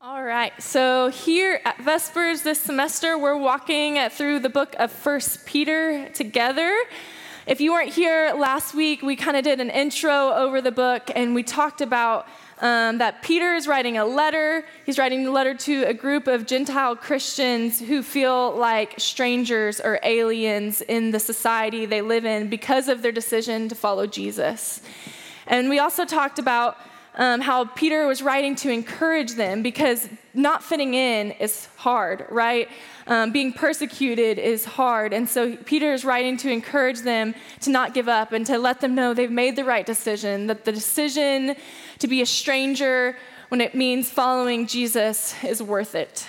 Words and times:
All 0.00 0.22
right, 0.22 0.52
so 0.62 1.08
here 1.08 1.60
at 1.64 1.78
Vespers 1.78 2.44
this 2.44 2.60
semester, 2.60 3.18
we're 3.18 3.36
walking 3.36 3.98
through 4.10 4.38
the 4.38 4.48
book 4.48 4.76
of 4.78 4.92
First 4.92 5.44
Peter 5.44 6.08
together. 6.10 6.72
If 7.48 7.60
you 7.60 7.72
weren't 7.72 7.92
here 7.92 8.32
last 8.38 8.76
week, 8.76 9.02
we 9.02 9.16
kind 9.16 9.36
of 9.36 9.42
did 9.42 9.58
an 9.58 9.70
intro 9.70 10.30
over 10.34 10.60
the 10.60 10.70
book 10.70 11.10
and 11.16 11.34
we 11.34 11.42
talked 11.42 11.80
about 11.80 12.28
um, 12.60 12.98
that 12.98 13.22
Peter 13.22 13.56
is 13.56 13.66
writing 13.66 13.98
a 13.98 14.04
letter. 14.04 14.64
He's 14.86 15.00
writing 15.00 15.26
a 15.26 15.32
letter 15.32 15.54
to 15.54 15.82
a 15.82 15.94
group 15.94 16.28
of 16.28 16.46
Gentile 16.46 16.94
Christians 16.94 17.80
who 17.80 18.04
feel 18.04 18.54
like 18.54 19.00
strangers 19.00 19.80
or 19.80 19.98
aliens 20.04 20.80
in 20.80 21.10
the 21.10 21.18
society 21.18 21.86
they 21.86 22.02
live 22.02 22.24
in 22.24 22.48
because 22.48 22.86
of 22.86 23.02
their 23.02 23.10
decision 23.10 23.68
to 23.68 23.74
follow 23.74 24.06
Jesus. 24.06 24.80
And 25.48 25.68
we 25.68 25.80
also 25.80 26.04
talked 26.04 26.38
about 26.38 26.78
um, 27.18 27.40
how 27.40 27.64
Peter 27.64 28.06
was 28.06 28.22
writing 28.22 28.54
to 28.54 28.70
encourage 28.70 29.32
them 29.34 29.62
because 29.62 30.08
not 30.34 30.62
fitting 30.62 30.94
in 30.94 31.32
is 31.32 31.66
hard, 31.76 32.24
right? 32.30 32.68
Um, 33.08 33.32
being 33.32 33.52
persecuted 33.52 34.38
is 34.38 34.64
hard. 34.64 35.12
And 35.12 35.28
so 35.28 35.56
Peter 35.56 35.92
is 35.92 36.04
writing 36.04 36.36
to 36.38 36.50
encourage 36.50 37.00
them 37.00 37.34
to 37.62 37.70
not 37.70 37.92
give 37.92 38.08
up 38.08 38.32
and 38.32 38.46
to 38.46 38.56
let 38.56 38.80
them 38.80 38.94
know 38.94 39.14
they've 39.14 39.30
made 39.30 39.56
the 39.56 39.64
right 39.64 39.84
decision, 39.84 40.46
that 40.46 40.64
the 40.64 40.70
decision 40.72 41.56
to 41.98 42.06
be 42.06 42.22
a 42.22 42.26
stranger 42.26 43.16
when 43.48 43.60
it 43.60 43.74
means 43.74 44.08
following 44.08 44.68
Jesus 44.68 45.34
is 45.42 45.60
worth 45.60 45.96
it. 45.96 46.28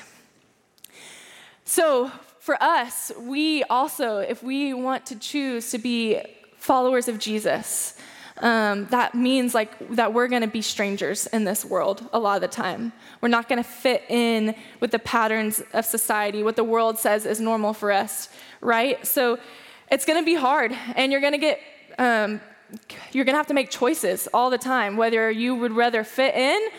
So 1.66 2.11
for 2.39 2.61
us, 2.63 3.11
we 3.19 3.63
also, 3.66 4.17
if 4.17 4.41
we 4.41 4.73
want 4.73 5.05
to 5.08 5.19
choose 5.19 5.69
to 5.69 5.77
be 5.77 6.19
followers 6.58 7.08
of 7.08 7.19
Jesus, 7.19 7.95
um, 8.41 8.85
that 8.88 9.16
means 9.16 9.53
like 9.53 9.95
that 9.95 10.13
we're 10.13 10.27
going 10.27 10.41
to 10.41 10.47
be 10.47 10.61
strangers 10.61 11.27
in 11.27 11.43
this 11.43 11.66
world 11.66 12.07
a 12.13 12.20
lot 12.20 12.35
of 12.35 12.41
the 12.41 12.47
time. 12.47 12.93
We're 13.21 13.30
not 13.30 13.49
going 13.49 13.61
to 13.61 13.70
fit 13.70 14.03
in 14.09 14.55
with 14.80 14.91
the 14.91 14.99
patterns 14.99 15.61
of 15.73 15.85
society, 15.85 16.44
what 16.44 16.55
the 16.55 16.63
world 16.63 16.97
says 16.97 17.25
is 17.25 17.39
normal 17.39 17.73
for 17.73 17.91
us, 17.91 18.30
right? 18.61 19.05
So 19.05 19.39
it's 19.91 20.05
going 20.05 20.19
to 20.19 20.25
be 20.25 20.36
hard, 20.36 20.75
and 20.95 21.11
you're 21.11 21.22
going 21.22 21.33
to 21.33 21.39
get. 21.39 21.59
Um, 21.97 22.41
you're 23.11 23.25
going 23.25 23.33
to 23.33 23.38
have 23.38 23.47
to 23.47 23.55
make 23.55 23.72
choices 23.72 24.28
all 24.31 24.52
the 24.52 24.58
time, 24.59 24.95
whether 24.95 25.31
you 25.31 25.56
would 25.56 25.72
rather 25.72 26.03
fit 26.03 26.35
in 26.35 26.69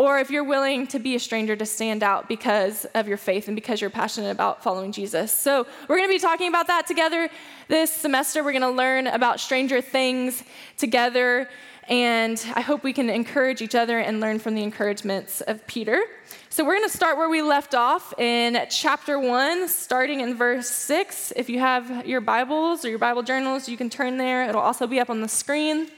or 0.00 0.18
if 0.18 0.30
you're 0.30 0.44
willing 0.44 0.86
to 0.86 0.98
be 0.98 1.14
a 1.14 1.18
stranger 1.18 1.54
to 1.54 1.66
stand 1.66 2.02
out 2.02 2.26
because 2.26 2.86
of 2.94 3.06
your 3.06 3.18
faith 3.18 3.48
and 3.48 3.54
because 3.54 3.82
you're 3.82 3.90
passionate 3.90 4.30
about 4.30 4.62
following 4.62 4.92
Jesus. 4.92 5.30
So, 5.30 5.66
we're 5.88 5.98
going 5.98 6.08
to 6.08 6.14
be 6.14 6.18
talking 6.18 6.48
about 6.48 6.68
that 6.68 6.86
together 6.86 7.28
this 7.68 7.92
semester. 7.92 8.42
We're 8.42 8.52
going 8.52 8.62
to 8.62 8.70
learn 8.70 9.08
about 9.08 9.40
stranger 9.40 9.82
things 9.82 10.42
together, 10.78 11.50
and 11.86 12.42
I 12.54 12.62
hope 12.62 12.82
we 12.82 12.94
can 12.94 13.10
encourage 13.10 13.60
each 13.60 13.74
other 13.74 13.98
and 13.98 14.20
learn 14.20 14.38
from 14.38 14.54
the 14.54 14.62
encouragements 14.62 15.42
of 15.42 15.66
Peter. 15.66 16.02
So, 16.48 16.64
we're 16.64 16.76
going 16.76 16.88
to 16.88 16.96
start 16.96 17.18
where 17.18 17.28
we 17.28 17.42
left 17.42 17.74
off 17.74 18.18
in 18.18 18.58
chapter 18.70 19.18
1, 19.18 19.68
starting 19.68 20.20
in 20.20 20.34
verse 20.34 20.70
6. 20.70 21.34
If 21.36 21.50
you 21.50 21.58
have 21.58 22.06
your 22.06 22.22
Bibles 22.22 22.86
or 22.86 22.88
your 22.88 22.98
Bible 22.98 23.22
journals, 23.22 23.68
you 23.68 23.76
can 23.76 23.90
turn 23.90 24.16
there. 24.16 24.48
It'll 24.48 24.62
also 24.62 24.86
be 24.86 24.98
up 24.98 25.10
on 25.10 25.20
the 25.20 25.28
screen. 25.28 25.90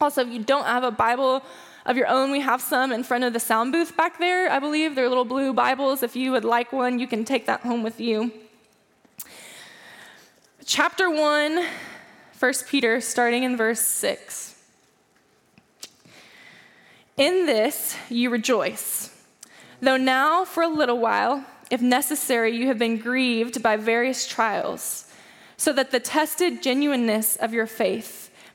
Also, 0.00 0.24
if 0.24 0.32
you 0.32 0.44
don't 0.44 0.66
have 0.66 0.84
a 0.84 0.92
Bible, 0.92 1.42
of 1.84 1.96
your 1.96 2.06
own. 2.08 2.30
We 2.30 2.40
have 2.40 2.60
some 2.60 2.92
in 2.92 3.02
front 3.02 3.24
of 3.24 3.32
the 3.32 3.40
sound 3.40 3.72
booth 3.72 3.96
back 3.96 4.18
there, 4.18 4.50
I 4.50 4.58
believe. 4.58 4.94
They're 4.94 5.08
little 5.08 5.24
blue 5.24 5.52
Bibles. 5.52 6.02
If 6.02 6.16
you 6.16 6.32
would 6.32 6.44
like 6.44 6.72
one, 6.72 6.98
you 6.98 7.06
can 7.06 7.24
take 7.24 7.46
that 7.46 7.60
home 7.60 7.82
with 7.82 8.00
you. 8.00 8.32
Chapter 10.64 11.10
1, 11.10 11.66
1 12.38 12.52
Peter, 12.68 13.00
starting 13.00 13.42
in 13.42 13.56
verse 13.56 13.80
6. 13.80 14.54
In 17.16 17.46
this 17.46 17.96
you 18.08 18.30
rejoice, 18.30 19.10
though 19.80 19.96
now 19.96 20.44
for 20.44 20.62
a 20.62 20.68
little 20.68 20.98
while, 20.98 21.44
if 21.70 21.82
necessary, 21.82 22.56
you 22.56 22.68
have 22.68 22.78
been 22.78 22.98
grieved 22.98 23.62
by 23.62 23.76
various 23.76 24.26
trials, 24.26 25.10
so 25.56 25.72
that 25.72 25.90
the 25.90 26.00
tested 26.00 26.62
genuineness 26.62 27.36
of 27.36 27.52
your 27.52 27.66
faith, 27.66 28.30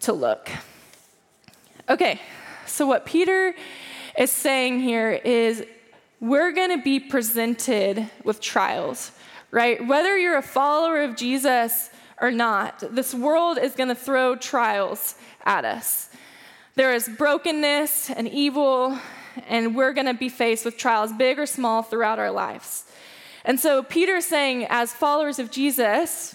to 0.00 0.12
look. 0.12 0.50
Okay, 1.88 2.20
so 2.66 2.86
what 2.86 3.06
Peter 3.06 3.54
is 4.18 4.30
saying 4.30 4.80
here 4.80 5.12
is 5.12 5.64
we're 6.20 6.52
going 6.52 6.76
to 6.76 6.82
be 6.82 7.00
presented 7.00 8.10
with 8.24 8.40
trials, 8.40 9.12
right? 9.50 9.86
Whether 9.86 10.18
you're 10.18 10.36
a 10.36 10.42
follower 10.42 11.02
of 11.02 11.16
Jesus 11.16 11.90
or 12.20 12.30
not, 12.30 12.82
this 12.90 13.14
world 13.14 13.58
is 13.58 13.74
going 13.74 13.88
to 13.88 13.94
throw 13.94 14.36
trials 14.36 15.14
at 15.44 15.64
us. 15.64 16.10
There 16.74 16.92
is 16.92 17.08
brokenness 17.08 18.10
and 18.10 18.28
evil, 18.28 18.98
and 19.48 19.74
we're 19.74 19.92
going 19.92 20.06
to 20.06 20.14
be 20.14 20.28
faced 20.28 20.64
with 20.64 20.76
trials, 20.76 21.12
big 21.12 21.38
or 21.38 21.46
small, 21.46 21.82
throughout 21.82 22.18
our 22.18 22.30
lives. 22.30 22.84
And 23.44 23.58
so 23.58 23.82
Peter's 23.82 24.26
saying, 24.26 24.66
as 24.68 24.92
followers 24.92 25.38
of 25.38 25.50
Jesus, 25.50 26.34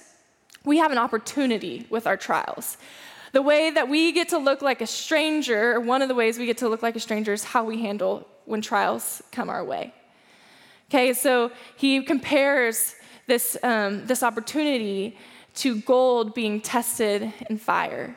we 0.66 0.78
have 0.78 0.91
an 0.91 0.97
opportunity 0.97 1.85
with 1.90 2.07
our 2.07 2.18
trials. 2.18 2.78
The 3.34 3.42
way 3.42 3.72
that 3.72 3.90
we 3.90 4.12
get 4.12 4.30
to 4.30 4.38
look 4.38 4.62
like 4.62 4.80
a 4.80 4.88
stranger, 4.88 5.74
or 5.74 5.80
one 5.80 6.04
of 6.04 6.08
the 6.08 6.14
ways 6.14 6.38
we 6.38 6.46
get 6.46 6.60
to 6.60 6.70
look 6.70 6.84
like 6.84 6.96
a 6.96 7.00
stranger, 7.00 7.34
is 7.34 7.44
how 7.44 7.64
we 7.64 7.82
handle 7.82 8.28
when 8.46 8.62
trials 8.62 9.24
come 9.32 9.50
our 9.50 9.66
way. 9.66 9.92
Okay, 10.90 11.14
so 11.14 11.52
he 11.76 12.04
compares 12.04 12.94
this, 13.26 13.58
um, 13.64 14.06
this 14.06 14.22
opportunity 14.22 15.18
to 15.56 15.82
gold 15.82 16.36
being 16.36 16.62
tested 16.62 17.34
in 17.50 17.58
fire. 17.58 18.16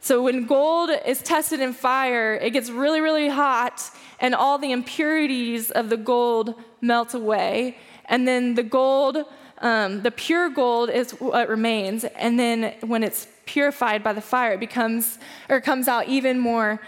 So 0.00 0.22
when 0.22 0.46
gold 0.46 0.90
is 1.06 1.22
tested 1.22 1.60
in 1.60 1.72
fire, 1.72 2.34
it 2.34 2.50
gets 2.50 2.68
really, 2.68 3.00
really 3.00 3.30
hot, 3.30 3.90
and 4.20 4.34
all 4.34 4.58
the 4.58 4.72
impurities 4.72 5.70
of 5.70 5.88
the 5.88 5.96
gold 5.96 6.54
melt 6.82 7.14
away. 7.14 7.78
And 8.04 8.28
then 8.28 8.56
the 8.56 8.62
gold, 8.62 9.24
um, 9.62 10.02
the 10.02 10.10
pure 10.10 10.50
gold, 10.50 10.90
is 10.90 11.12
what 11.12 11.48
remains. 11.48 12.04
And 12.04 12.38
then 12.38 12.74
when 12.82 13.02
it's 13.02 13.26
purified 13.48 14.04
by 14.04 14.12
the 14.12 14.20
fire, 14.20 14.52
it 14.52 14.60
becomes 14.60 15.18
or 15.48 15.60
comes 15.60 15.88
out 15.88 16.06
even 16.06 16.38
more 16.38 16.80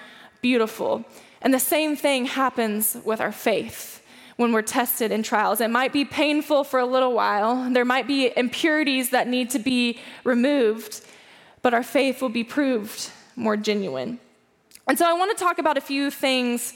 beautiful. 0.43 1.05
And 1.41 1.55
the 1.55 1.59
same 1.59 1.97
thing 1.97 2.27
happens 2.27 2.99
with 3.03 3.21
our 3.21 3.33
faith 3.33 4.03
when 4.37 4.53
we're 4.53 4.63
tested 4.63 5.11
in 5.11 5.23
trials. 5.23 5.61
It 5.61 5.71
might 5.71 5.93
be 5.93 6.05
painful 6.05 6.65
for 6.65 6.79
a 6.79 6.87
little 6.87 7.15
while, 7.15 7.71
there 7.71 7.85
might 7.85 8.07
be 8.07 8.31
impurities 8.37 9.11
that 9.11 9.27
need 9.27 9.51
to 9.51 9.59
be 9.59 9.99
removed, 10.23 11.01
but 11.63 11.73
our 11.73 11.83
faith 11.83 12.21
will 12.21 12.35
be 12.43 12.45
proved 12.45 13.11
more 13.37 13.57
genuine. 13.57 14.19
And 14.87 14.99
so 14.99 15.07
I 15.09 15.15
want 15.15 15.37
to 15.37 15.43
talk 15.43 15.59
about 15.59 15.79
a 15.79 15.81
few 15.81 16.11
things 16.11 16.75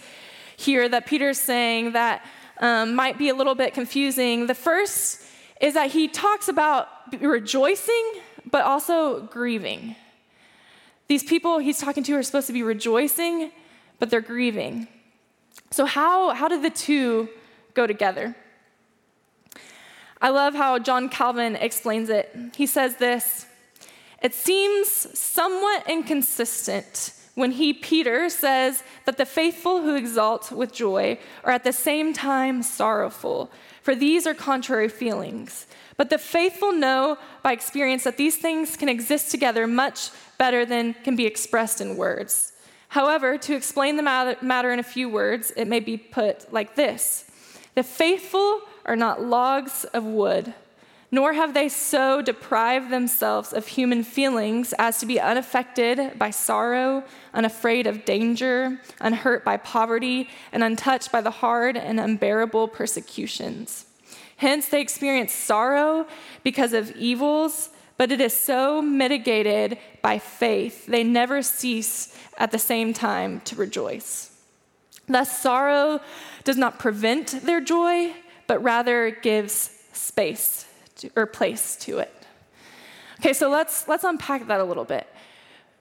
here 0.56 0.88
that 0.88 1.04
Peter's 1.06 1.38
saying 1.38 1.92
that 1.92 2.24
um, 2.58 2.94
might 2.94 3.18
be 3.18 3.28
a 3.28 3.34
little 3.34 3.54
bit 3.54 3.74
confusing. 3.74 4.46
The 4.46 4.54
first 4.54 5.20
is 5.60 5.74
that 5.74 5.90
he 5.90 6.08
talks 6.08 6.48
about 6.48 6.88
rejoicing 7.20 8.12
but 8.50 8.64
also 8.64 9.20
grieving. 9.22 9.96
These 11.08 11.24
people 11.24 11.58
he's 11.58 11.78
talking 11.78 12.02
to 12.04 12.14
are 12.14 12.22
supposed 12.22 12.46
to 12.46 12.52
be 12.52 12.62
rejoicing, 12.62 13.50
but 13.98 14.10
they're 14.10 14.20
grieving. 14.20 14.88
So, 15.70 15.84
how, 15.84 16.34
how 16.34 16.48
do 16.48 16.60
the 16.60 16.70
two 16.70 17.28
go 17.74 17.86
together? 17.86 18.34
I 20.20 20.30
love 20.30 20.54
how 20.54 20.78
John 20.78 21.08
Calvin 21.08 21.56
explains 21.56 22.08
it. 22.08 22.34
He 22.56 22.66
says 22.66 22.96
this 22.96 23.46
It 24.22 24.34
seems 24.34 24.88
somewhat 24.88 25.88
inconsistent 25.88 27.12
when 27.34 27.50
he, 27.50 27.74
Peter, 27.74 28.28
says 28.28 28.82
that 29.04 29.16
the 29.16 29.26
faithful 29.26 29.82
who 29.82 29.96
exult 29.96 30.52
with 30.52 30.72
joy 30.72 31.18
are 31.42 31.52
at 31.52 31.64
the 31.64 31.72
same 31.72 32.12
time 32.12 32.62
sorrowful, 32.62 33.50
for 33.84 33.94
these 33.94 34.26
are 34.26 34.32
contrary 34.32 34.88
feelings. 34.88 35.66
But 35.98 36.08
the 36.08 36.16
faithful 36.16 36.72
know 36.72 37.18
by 37.42 37.52
experience 37.52 38.04
that 38.04 38.16
these 38.16 38.38
things 38.38 38.78
can 38.78 38.88
exist 38.88 39.30
together 39.30 39.66
much 39.66 40.08
better 40.38 40.64
than 40.64 40.94
can 40.94 41.16
be 41.16 41.26
expressed 41.26 41.82
in 41.82 41.98
words. 41.98 42.52
However, 42.88 43.36
to 43.36 43.54
explain 43.54 43.96
the 43.96 44.02
matter 44.40 44.72
in 44.72 44.78
a 44.78 44.82
few 44.82 45.10
words, 45.10 45.52
it 45.54 45.68
may 45.68 45.80
be 45.80 45.98
put 45.98 46.50
like 46.50 46.76
this 46.76 47.30
The 47.74 47.82
faithful 47.82 48.62
are 48.86 48.96
not 48.96 49.22
logs 49.22 49.84
of 49.92 50.02
wood 50.04 50.54
nor 51.10 51.32
have 51.32 51.54
they 51.54 51.68
so 51.68 52.22
deprived 52.22 52.90
themselves 52.90 53.52
of 53.52 53.66
human 53.66 54.02
feelings 54.02 54.72
as 54.78 54.98
to 54.98 55.06
be 55.06 55.20
unaffected 55.20 56.18
by 56.18 56.30
sorrow, 56.30 57.04
unafraid 57.32 57.86
of 57.86 58.04
danger, 58.04 58.80
unhurt 59.00 59.44
by 59.44 59.56
poverty, 59.56 60.28
and 60.52 60.62
untouched 60.62 61.12
by 61.12 61.20
the 61.20 61.30
hard 61.30 61.76
and 61.76 62.00
unbearable 62.00 62.68
persecutions. 62.68 63.86
Hence, 64.36 64.68
they 64.68 64.80
experience 64.80 65.32
sorrow 65.32 66.06
because 66.42 66.72
of 66.72 66.90
evils, 66.96 67.70
but 67.96 68.10
it 68.10 68.20
is 68.20 68.32
so 68.32 68.82
mitigated 68.82 69.78
by 70.02 70.18
faith, 70.18 70.86
they 70.86 71.04
never 71.04 71.42
cease 71.42 72.16
at 72.36 72.50
the 72.50 72.58
same 72.58 72.92
time 72.92 73.40
to 73.42 73.54
rejoice. 73.54 74.30
Thus, 75.06 75.40
sorrow 75.40 76.00
does 76.42 76.56
not 76.56 76.78
prevent 76.78 77.44
their 77.44 77.60
joy, 77.60 78.14
but 78.46 78.62
rather 78.62 79.10
gives 79.10 79.70
space 79.92 80.66
to, 81.04 81.20
or 81.20 81.26
place 81.26 81.76
to 81.76 81.98
it. 81.98 82.12
Okay, 83.20 83.32
so 83.32 83.48
let's 83.48 83.86
let's 83.88 84.04
unpack 84.04 84.46
that 84.48 84.60
a 84.60 84.64
little 84.64 84.84
bit. 84.84 85.06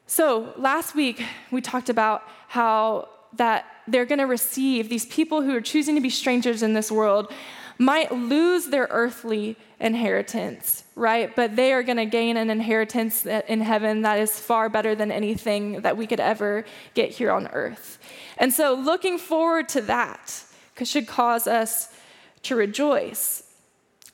So 0.05 0.53
last 0.57 0.95
week 0.95 1.23
we 1.51 1.61
talked 1.61 1.89
about 1.89 2.23
how 2.47 3.09
that 3.33 3.65
they're 3.87 4.05
going 4.05 4.19
to 4.19 4.27
receive 4.27 4.89
these 4.89 5.05
people 5.07 5.41
who 5.41 5.55
are 5.55 5.61
choosing 5.61 5.95
to 5.95 6.01
be 6.01 6.09
strangers 6.09 6.61
in 6.61 6.73
this 6.73 6.91
world 6.91 7.31
might 7.77 8.11
lose 8.11 8.67
their 8.67 8.87
earthly 8.91 9.57
inheritance, 9.79 10.83
right? 10.95 11.35
But 11.35 11.55
they 11.55 11.73
are 11.73 11.83
going 11.83 11.97
to 11.97 12.05
gain 12.05 12.37
an 12.37 12.49
inheritance 12.49 13.25
in 13.25 13.61
heaven 13.61 14.03
that 14.03 14.19
is 14.19 14.39
far 14.39 14.69
better 14.69 14.93
than 14.93 15.11
anything 15.11 15.81
that 15.81 15.97
we 15.97 16.05
could 16.05 16.19
ever 16.19 16.65
get 16.93 17.09
here 17.09 17.31
on 17.31 17.47
earth. 17.47 17.99
And 18.37 18.53
so 18.53 18.75
looking 18.75 19.17
forward 19.17 19.67
to 19.69 19.81
that 19.81 20.43
should 20.83 21.07
cause 21.07 21.47
us 21.47 21.89
to 22.43 22.55
rejoice. 22.55 23.43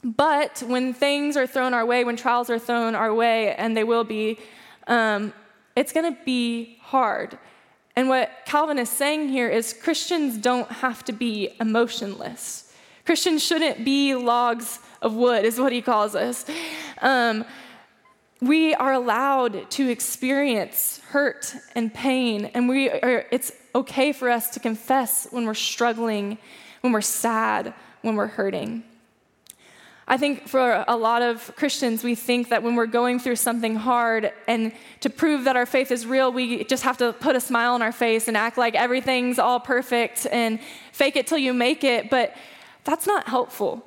But 0.04 0.64
when 0.66 0.94
things 0.94 1.36
are 1.36 1.46
thrown 1.46 1.74
our 1.74 1.86
way, 1.86 2.04
when 2.04 2.16
trials 2.16 2.50
are 2.50 2.60
thrown 2.60 2.96
our 2.96 3.14
way, 3.14 3.54
and 3.56 3.76
they 3.76 3.84
will 3.84 4.06
be, 4.06 4.40
um, 4.88 5.34
it's 5.76 5.92
going 5.92 6.14
to 6.14 6.20
be 6.24 6.78
hard. 6.82 7.38
And 7.96 8.08
what 8.08 8.32
Calvin 8.46 8.80
is 8.80 8.90
saying 8.90 9.28
here 9.28 9.50
is 9.50 9.74
Christians 9.74 10.38
don't 10.38 10.72
have 10.72 11.04
to 11.06 11.12
be 11.12 11.50
emotionless. 11.60 12.74
Christians 13.06 13.44
shouldn't 13.44 13.84
be 13.84 14.16
logs 14.16 14.80
of 15.02 15.16
wood, 15.16 15.44
is 15.44 15.60
what 15.60 15.74
he 15.74 15.82
calls 15.82 16.16
us. 16.16 16.46
Um, 17.02 17.44
we 18.42 18.74
are 18.74 18.94
allowed 18.94 19.70
to 19.72 19.90
experience 19.90 21.02
hurt 21.10 21.54
and 21.76 21.94
pain, 21.94 22.46
and 22.54 22.70
we 22.70 22.90
are, 22.90 23.26
it's 23.32 23.52
okay 23.76 24.14
for 24.14 24.30
us 24.30 24.50
to 24.52 24.62
confess 24.62 25.28
when 25.32 25.46
we're 25.46 25.54
struggling, 25.54 26.38
when 26.82 26.94
we're 26.94 27.02
sad, 27.02 27.74
when 28.02 28.16
we're 28.16 28.28
hurting. 28.28 28.84
I 30.12 30.18
think 30.18 30.48
for 30.48 30.84
a 30.88 30.98
lot 30.98 31.22
of 31.22 31.56
Christians, 31.56 32.04
we 32.04 32.16
think 32.16 32.50
that 32.50 32.64
when 32.64 32.76
we're 32.76 32.88
going 32.88 33.20
through 33.20 33.36
something 33.36 33.76
hard 33.76 34.34
and 34.48 34.72
to 35.02 35.10
prove 35.10 35.44
that 35.44 35.56
our 35.56 35.68
faith 35.68 35.92
is 35.92 36.08
real, 36.08 36.32
we 36.32 36.64
just 36.64 36.82
have 36.82 36.98
to 36.98 37.14
put 37.14 37.36
a 37.36 37.40
smile 37.40 37.76
on 37.76 37.84
our 37.84 37.92
face 37.92 38.28
and 38.28 38.36
act 38.36 38.58
like 38.58 38.74
everything's 38.74 39.38
all 39.38 39.60
perfect 39.60 40.26
and 40.32 40.60
fake 40.92 41.16
it 41.16 41.28
till 41.28 41.38
you 41.38 41.54
make 41.54 41.84
it. 41.84 42.10
But 42.10 42.36
that's 42.86 43.06
not 43.06 43.28
helpful. 43.28 43.86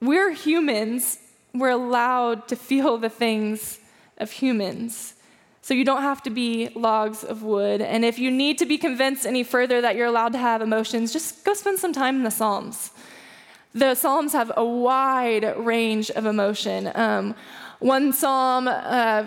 We're 0.00 0.32
humans, 0.32 1.18
we're 1.52 1.68
allowed 1.68 2.48
to 2.48 2.56
feel 2.56 2.96
the 2.96 3.10
things 3.10 3.78
of 4.16 4.30
humans. 4.30 5.12
So 5.60 5.74
you 5.74 5.84
don't 5.84 6.02
have 6.02 6.22
to 6.22 6.30
be 6.30 6.70
logs 6.74 7.24
of 7.24 7.42
wood. 7.42 7.82
And 7.82 8.06
if 8.06 8.18
you 8.18 8.30
need 8.30 8.56
to 8.58 8.66
be 8.66 8.78
convinced 8.78 9.26
any 9.26 9.42
further 9.42 9.82
that 9.82 9.96
you're 9.96 10.06
allowed 10.06 10.32
to 10.32 10.38
have 10.38 10.62
emotions, 10.62 11.12
just 11.12 11.44
go 11.44 11.52
spend 11.52 11.78
some 11.78 11.92
time 11.92 12.16
in 12.16 12.22
the 12.22 12.30
Psalms. 12.30 12.92
The 13.76 13.94
Psalms 13.94 14.32
have 14.32 14.50
a 14.56 14.64
wide 14.64 15.54
range 15.58 16.10
of 16.10 16.24
emotion. 16.24 16.90
Um, 16.94 17.34
one 17.78 18.14
psalm, 18.14 18.68
uh, 18.68 19.26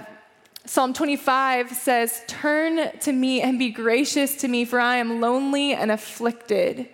Psalm 0.66 0.92
25 0.92 1.69
says, 1.69 2.24
Turn 2.25 2.98
to 3.01 3.12
me 3.12 3.42
and 3.44 3.60
be 3.60 3.69
gracious 3.69 4.38
to 4.38 4.48
me, 4.48 4.66
for 4.66 4.80
I 4.80 4.96
am 4.96 5.22
lonely 5.22 5.74
and 5.74 5.92
afflicted. 5.92 6.90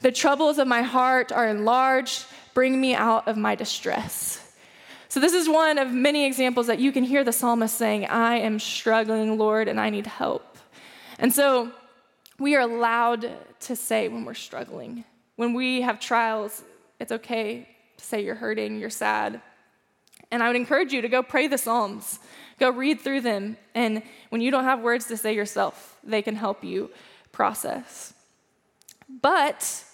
The 0.00 0.10
troubles 0.10 0.56
of 0.56 0.66
my 0.66 0.80
heart 0.80 1.32
are 1.32 1.46
enlarged. 1.46 2.24
Bring 2.54 2.80
me 2.80 2.94
out 2.94 3.28
of 3.28 3.36
my 3.36 3.54
distress. 3.54 4.42
So, 5.10 5.20
this 5.20 5.34
is 5.34 5.50
one 5.50 5.76
of 5.76 5.92
many 5.92 6.24
examples 6.24 6.66
that 6.68 6.78
you 6.78 6.92
can 6.92 7.04
hear 7.04 7.22
the 7.24 7.32
psalmist 7.32 7.76
saying, 7.76 8.06
I 8.06 8.36
am 8.36 8.58
struggling, 8.58 9.36
Lord, 9.36 9.68
and 9.68 9.78
I 9.78 9.90
need 9.90 10.06
help. 10.06 10.56
And 11.18 11.30
so, 11.30 11.72
we 12.38 12.56
are 12.56 12.62
allowed 12.62 13.30
to 13.60 13.76
say 13.76 14.08
when 14.08 14.24
we're 14.24 14.32
struggling. 14.32 15.04
When 15.36 15.52
we 15.52 15.82
have 15.82 16.00
trials, 16.00 16.62
it's 17.00 17.10
okay 17.10 17.66
to 17.96 18.04
say 18.04 18.22
you're 18.22 18.36
hurting, 18.36 18.78
you're 18.78 18.90
sad. 18.90 19.40
And 20.30 20.42
I 20.42 20.46
would 20.46 20.56
encourage 20.56 20.92
you 20.92 21.02
to 21.02 21.08
go 21.08 21.22
pray 21.22 21.48
the 21.48 21.58
Psalms, 21.58 22.20
go 22.60 22.70
read 22.70 23.00
through 23.00 23.22
them. 23.22 23.56
And 23.74 24.02
when 24.28 24.40
you 24.40 24.50
don't 24.50 24.64
have 24.64 24.80
words 24.80 25.06
to 25.06 25.16
say 25.16 25.34
yourself, 25.34 25.96
they 26.04 26.22
can 26.22 26.36
help 26.36 26.62
you 26.62 26.90
process. 27.32 28.14
But 29.08 29.84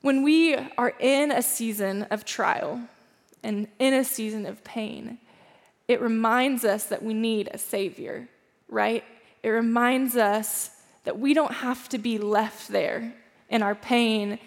when 0.00 0.22
we 0.22 0.54
are 0.54 0.94
in 1.00 1.30
a 1.30 1.42
season 1.42 2.04
of 2.04 2.24
trial 2.24 2.80
and 3.42 3.68
in 3.78 3.92
a 3.92 4.04
season 4.04 4.46
of 4.46 4.64
pain, 4.64 5.18
it 5.88 6.00
reminds 6.00 6.64
us 6.64 6.84
that 6.84 7.02
we 7.02 7.12
need 7.12 7.50
a 7.52 7.58
Savior, 7.58 8.28
right? 8.68 9.04
It 9.42 9.50
reminds 9.50 10.16
us 10.16 10.70
that 11.04 11.18
we 11.18 11.34
don't 11.34 11.52
have 11.52 11.88
to 11.90 11.98
be 11.98 12.16
left 12.16 12.68
there 12.68 13.14
in 13.50 13.62
our 13.62 13.74
pain 13.74 14.38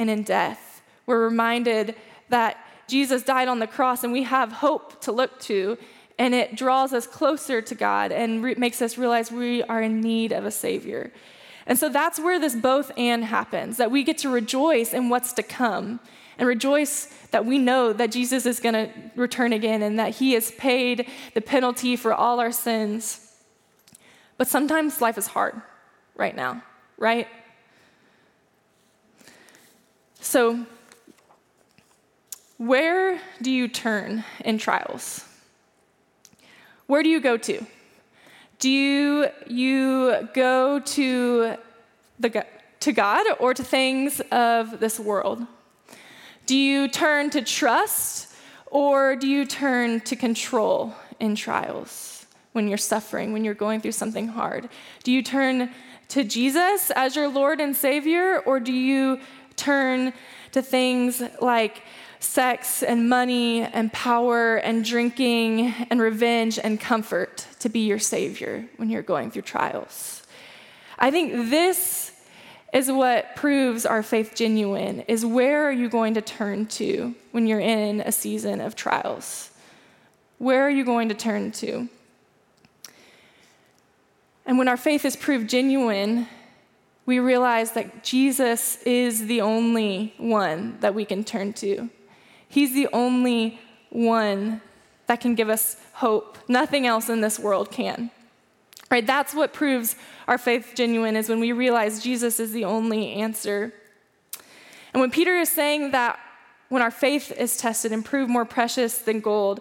and 0.00 0.10
in 0.10 0.22
death. 0.22 0.82
We're 1.06 1.22
reminded 1.22 1.94
that 2.30 2.56
Jesus 2.88 3.22
died 3.22 3.46
on 3.46 3.60
the 3.60 3.66
cross 3.66 4.02
and 4.02 4.12
we 4.12 4.24
have 4.24 4.50
hope 4.50 5.00
to 5.02 5.12
look 5.12 5.38
to, 5.42 5.78
and 6.18 6.34
it 6.34 6.56
draws 6.56 6.92
us 6.92 7.06
closer 7.06 7.60
to 7.62 7.74
God 7.74 8.10
and 8.10 8.42
re- 8.42 8.54
makes 8.56 8.82
us 8.82 8.98
realize 8.98 9.30
we 9.30 9.62
are 9.64 9.82
in 9.82 10.00
need 10.00 10.32
of 10.32 10.44
a 10.44 10.50
Savior. 10.50 11.12
And 11.66 11.78
so 11.78 11.88
that's 11.88 12.18
where 12.18 12.40
this 12.40 12.56
both 12.56 12.90
and 12.96 13.24
happens 13.24 13.76
that 13.76 13.90
we 13.90 14.02
get 14.02 14.18
to 14.18 14.30
rejoice 14.30 14.92
in 14.92 15.10
what's 15.10 15.34
to 15.34 15.42
come 15.42 16.00
and 16.38 16.48
rejoice 16.48 17.06
that 17.30 17.44
we 17.44 17.58
know 17.58 17.92
that 17.92 18.10
Jesus 18.10 18.46
is 18.46 18.58
going 18.58 18.74
to 18.74 18.90
return 19.14 19.52
again 19.52 19.82
and 19.82 19.98
that 19.98 20.16
he 20.16 20.32
has 20.32 20.50
paid 20.52 21.06
the 21.34 21.42
penalty 21.42 21.94
for 21.94 22.14
all 22.14 22.40
our 22.40 22.50
sins. 22.50 23.34
But 24.38 24.48
sometimes 24.48 25.02
life 25.02 25.18
is 25.18 25.26
hard 25.26 25.60
right 26.16 26.34
now, 26.34 26.62
right? 26.96 27.28
So, 30.30 30.64
where 32.56 33.20
do 33.42 33.50
you 33.50 33.66
turn 33.66 34.22
in 34.44 34.58
trials? 34.58 35.24
Where 36.86 37.02
do 37.02 37.08
you 37.08 37.18
go 37.18 37.36
to? 37.36 37.66
Do 38.60 38.70
you, 38.70 39.26
you 39.48 40.28
go 40.32 40.78
to, 40.78 41.56
the, 42.20 42.46
to 42.78 42.92
God 42.92 43.26
or 43.40 43.54
to 43.54 43.64
things 43.64 44.20
of 44.30 44.78
this 44.78 45.00
world? 45.00 45.44
Do 46.46 46.56
you 46.56 46.86
turn 46.86 47.30
to 47.30 47.42
trust 47.42 48.32
or 48.66 49.16
do 49.16 49.26
you 49.26 49.44
turn 49.44 49.98
to 50.02 50.14
control 50.14 50.94
in 51.18 51.34
trials 51.34 52.24
when 52.52 52.68
you're 52.68 52.78
suffering, 52.78 53.32
when 53.32 53.44
you're 53.44 53.54
going 53.54 53.80
through 53.80 53.98
something 53.98 54.28
hard? 54.28 54.68
Do 55.02 55.10
you 55.10 55.24
turn 55.24 55.70
to 56.10 56.22
Jesus 56.22 56.92
as 56.94 57.16
your 57.16 57.26
Lord 57.26 57.60
and 57.60 57.74
Savior 57.74 58.38
or 58.38 58.60
do 58.60 58.72
you 58.72 59.18
turn 59.60 60.12
to 60.52 60.62
things 60.62 61.22
like 61.40 61.82
sex 62.18 62.82
and 62.82 63.08
money 63.08 63.62
and 63.62 63.92
power 63.92 64.56
and 64.56 64.84
drinking 64.84 65.74
and 65.90 66.00
revenge 66.00 66.58
and 66.58 66.78
comfort 66.80 67.46
to 67.60 67.68
be 67.68 67.80
your 67.80 67.98
savior 67.98 68.66
when 68.76 68.90
you're 68.90 69.02
going 69.02 69.30
through 69.30 69.42
trials. 69.42 70.22
I 70.98 71.10
think 71.10 71.50
this 71.50 72.12
is 72.72 72.90
what 72.90 73.34
proves 73.36 73.84
our 73.84 74.02
faith 74.02 74.34
genuine 74.34 75.00
is 75.08 75.24
where 75.26 75.64
are 75.64 75.72
you 75.72 75.88
going 75.88 76.14
to 76.14 76.20
turn 76.20 76.66
to 76.66 77.14
when 77.32 77.46
you're 77.46 77.58
in 77.60 78.00
a 78.00 78.12
season 78.12 78.60
of 78.60 78.76
trials? 78.76 79.50
Where 80.38 80.62
are 80.62 80.70
you 80.70 80.84
going 80.84 81.08
to 81.08 81.14
turn 81.14 81.52
to? 81.52 81.88
And 84.46 84.58
when 84.58 84.68
our 84.68 84.76
faith 84.76 85.04
is 85.04 85.16
proved 85.16 85.48
genuine, 85.48 86.28
we 87.10 87.18
realize 87.18 87.72
that 87.72 88.04
Jesus 88.04 88.80
is 88.84 89.26
the 89.26 89.40
only 89.40 90.14
one 90.16 90.78
that 90.78 90.94
we 90.94 91.04
can 91.04 91.24
turn 91.24 91.52
to. 91.54 91.90
He's 92.48 92.72
the 92.72 92.86
only 92.92 93.58
one 93.88 94.60
that 95.08 95.20
can 95.20 95.34
give 95.34 95.48
us 95.48 95.76
hope. 95.94 96.38
Nothing 96.46 96.86
else 96.86 97.08
in 97.08 97.20
this 97.20 97.36
world 97.36 97.72
can. 97.72 98.12
Right? 98.92 99.04
That's 99.04 99.34
what 99.34 99.52
proves 99.52 99.96
our 100.28 100.38
faith 100.38 100.74
genuine 100.76 101.16
is 101.16 101.28
when 101.28 101.40
we 101.40 101.50
realize 101.50 102.00
Jesus 102.00 102.38
is 102.38 102.52
the 102.52 102.64
only 102.64 103.14
answer. 103.14 103.74
And 104.94 105.00
when 105.00 105.10
Peter 105.10 105.36
is 105.36 105.48
saying 105.48 105.90
that 105.90 106.16
when 106.68 106.80
our 106.80 106.92
faith 106.92 107.32
is 107.32 107.56
tested 107.56 107.90
and 107.90 108.04
proved 108.04 108.30
more 108.30 108.44
precious 108.44 108.98
than 108.98 109.18
gold, 109.18 109.60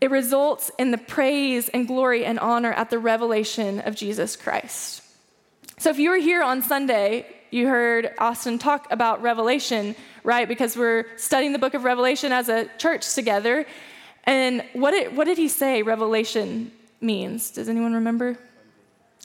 it 0.00 0.12
results 0.12 0.70
in 0.78 0.92
the 0.92 0.98
praise 0.98 1.68
and 1.70 1.88
glory 1.88 2.24
and 2.24 2.38
honor 2.38 2.72
at 2.72 2.90
the 2.90 3.00
revelation 3.00 3.80
of 3.80 3.96
Jesus 3.96 4.36
Christ. 4.36 5.02
So 5.78 5.90
if 5.90 5.98
you 6.00 6.10
were 6.10 6.16
here 6.16 6.42
on 6.42 6.60
Sunday, 6.60 7.24
you 7.52 7.68
heard 7.68 8.12
Austin 8.18 8.58
talk 8.58 8.90
about 8.90 9.22
Revelation, 9.22 9.94
right? 10.24 10.48
Because 10.48 10.76
we're 10.76 11.06
studying 11.16 11.52
the 11.52 11.58
book 11.60 11.74
of 11.74 11.84
Revelation 11.84 12.32
as 12.32 12.48
a 12.48 12.68
church 12.78 13.14
together. 13.14 13.64
And 14.24 14.64
what 14.72 14.90
did, 14.90 15.16
what 15.16 15.26
did 15.26 15.38
he 15.38 15.46
say 15.46 15.82
Revelation 15.82 16.72
means? 17.00 17.50
Does 17.50 17.68
anyone 17.68 17.94
remember? 17.94 18.36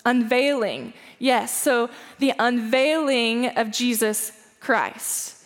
Unveiling. 0.05 0.93
Yes, 1.17 1.57
so 1.57 1.89
the 2.19 2.33
unveiling 2.37 3.47
of 3.57 3.71
Jesus 3.71 4.31
Christ. 4.59 5.43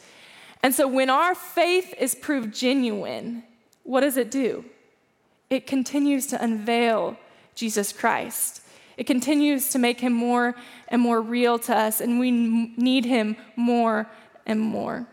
And 0.61 0.75
so 0.75 0.89
when 0.89 1.09
our 1.09 1.35
faith 1.35 1.93
is 1.97 2.15
proved 2.15 2.53
genuine, 2.53 3.43
what 3.83 4.01
does 4.01 4.17
it 4.17 4.29
do? 4.29 4.65
It 5.49 5.67
continues 5.67 6.27
to 6.27 6.43
unveil 6.43 7.15
Jesus 7.55 7.93
Christ. 7.93 8.61
It 8.97 9.05
continues 9.05 9.69
to 9.69 9.79
make 9.79 9.99
him 9.99 10.11
more 10.11 10.55
and 10.87 11.01
more 11.01 11.21
real 11.21 11.59
to 11.59 11.75
us, 11.77 12.01
and 12.01 12.19
we 12.19 12.31
need 12.31 13.05
him 13.05 13.37
more 13.55 14.09
and 14.45 14.59
more. 14.59 15.07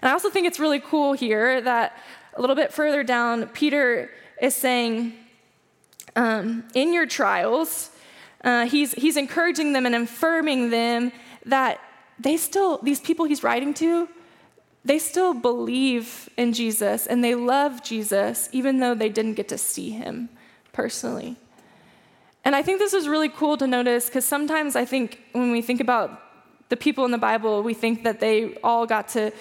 And 0.00 0.08
I 0.08 0.12
also 0.12 0.30
think 0.30 0.46
it's 0.46 0.58
really 0.58 0.80
cool 0.80 1.12
here 1.12 1.60
that 1.60 1.96
a 2.34 2.40
little 2.40 2.56
bit 2.56 2.72
further 2.72 3.04
down, 3.04 3.46
Peter 3.48 4.10
is 4.40 4.56
saying, 4.56 5.12
um, 6.16 6.64
in 6.74 6.92
your 6.92 7.06
trials, 7.06 7.90
uh, 8.42 8.66
he's, 8.66 8.92
he's 8.92 9.16
encouraging 9.16 9.72
them 9.72 9.86
and 9.86 9.94
affirming 9.94 10.70
them 10.70 11.12
that 11.44 11.80
they 12.18 12.36
still, 12.36 12.78
these 12.78 13.00
people 13.00 13.26
he's 13.26 13.42
writing 13.42 13.74
to, 13.74 14.08
they 14.84 14.98
still 14.98 15.34
believe 15.34 16.28
in 16.36 16.52
Jesus 16.52 17.06
and 17.06 17.22
they 17.22 17.34
love 17.34 17.82
Jesus, 17.84 18.48
even 18.52 18.80
though 18.80 18.94
they 18.94 19.08
didn't 19.08 19.34
get 19.34 19.48
to 19.48 19.58
see 19.58 19.90
him 19.90 20.28
personally. 20.72 21.36
And 22.44 22.56
I 22.56 22.62
think 22.62 22.78
this 22.78 22.92
is 22.92 23.08
really 23.08 23.28
cool 23.28 23.56
to 23.56 23.66
notice 23.66 24.06
because 24.06 24.24
sometimes 24.24 24.74
I 24.74 24.84
think 24.84 25.20
when 25.32 25.52
we 25.52 25.62
think 25.62 25.80
about 25.80 26.20
the 26.68 26.76
people 26.76 27.04
in 27.04 27.10
the 27.10 27.18
Bible, 27.18 27.62
we 27.62 27.74
think 27.74 28.02
that 28.04 28.18
they 28.18 28.56
all 28.64 28.86
got 28.86 29.08
to 29.08 29.32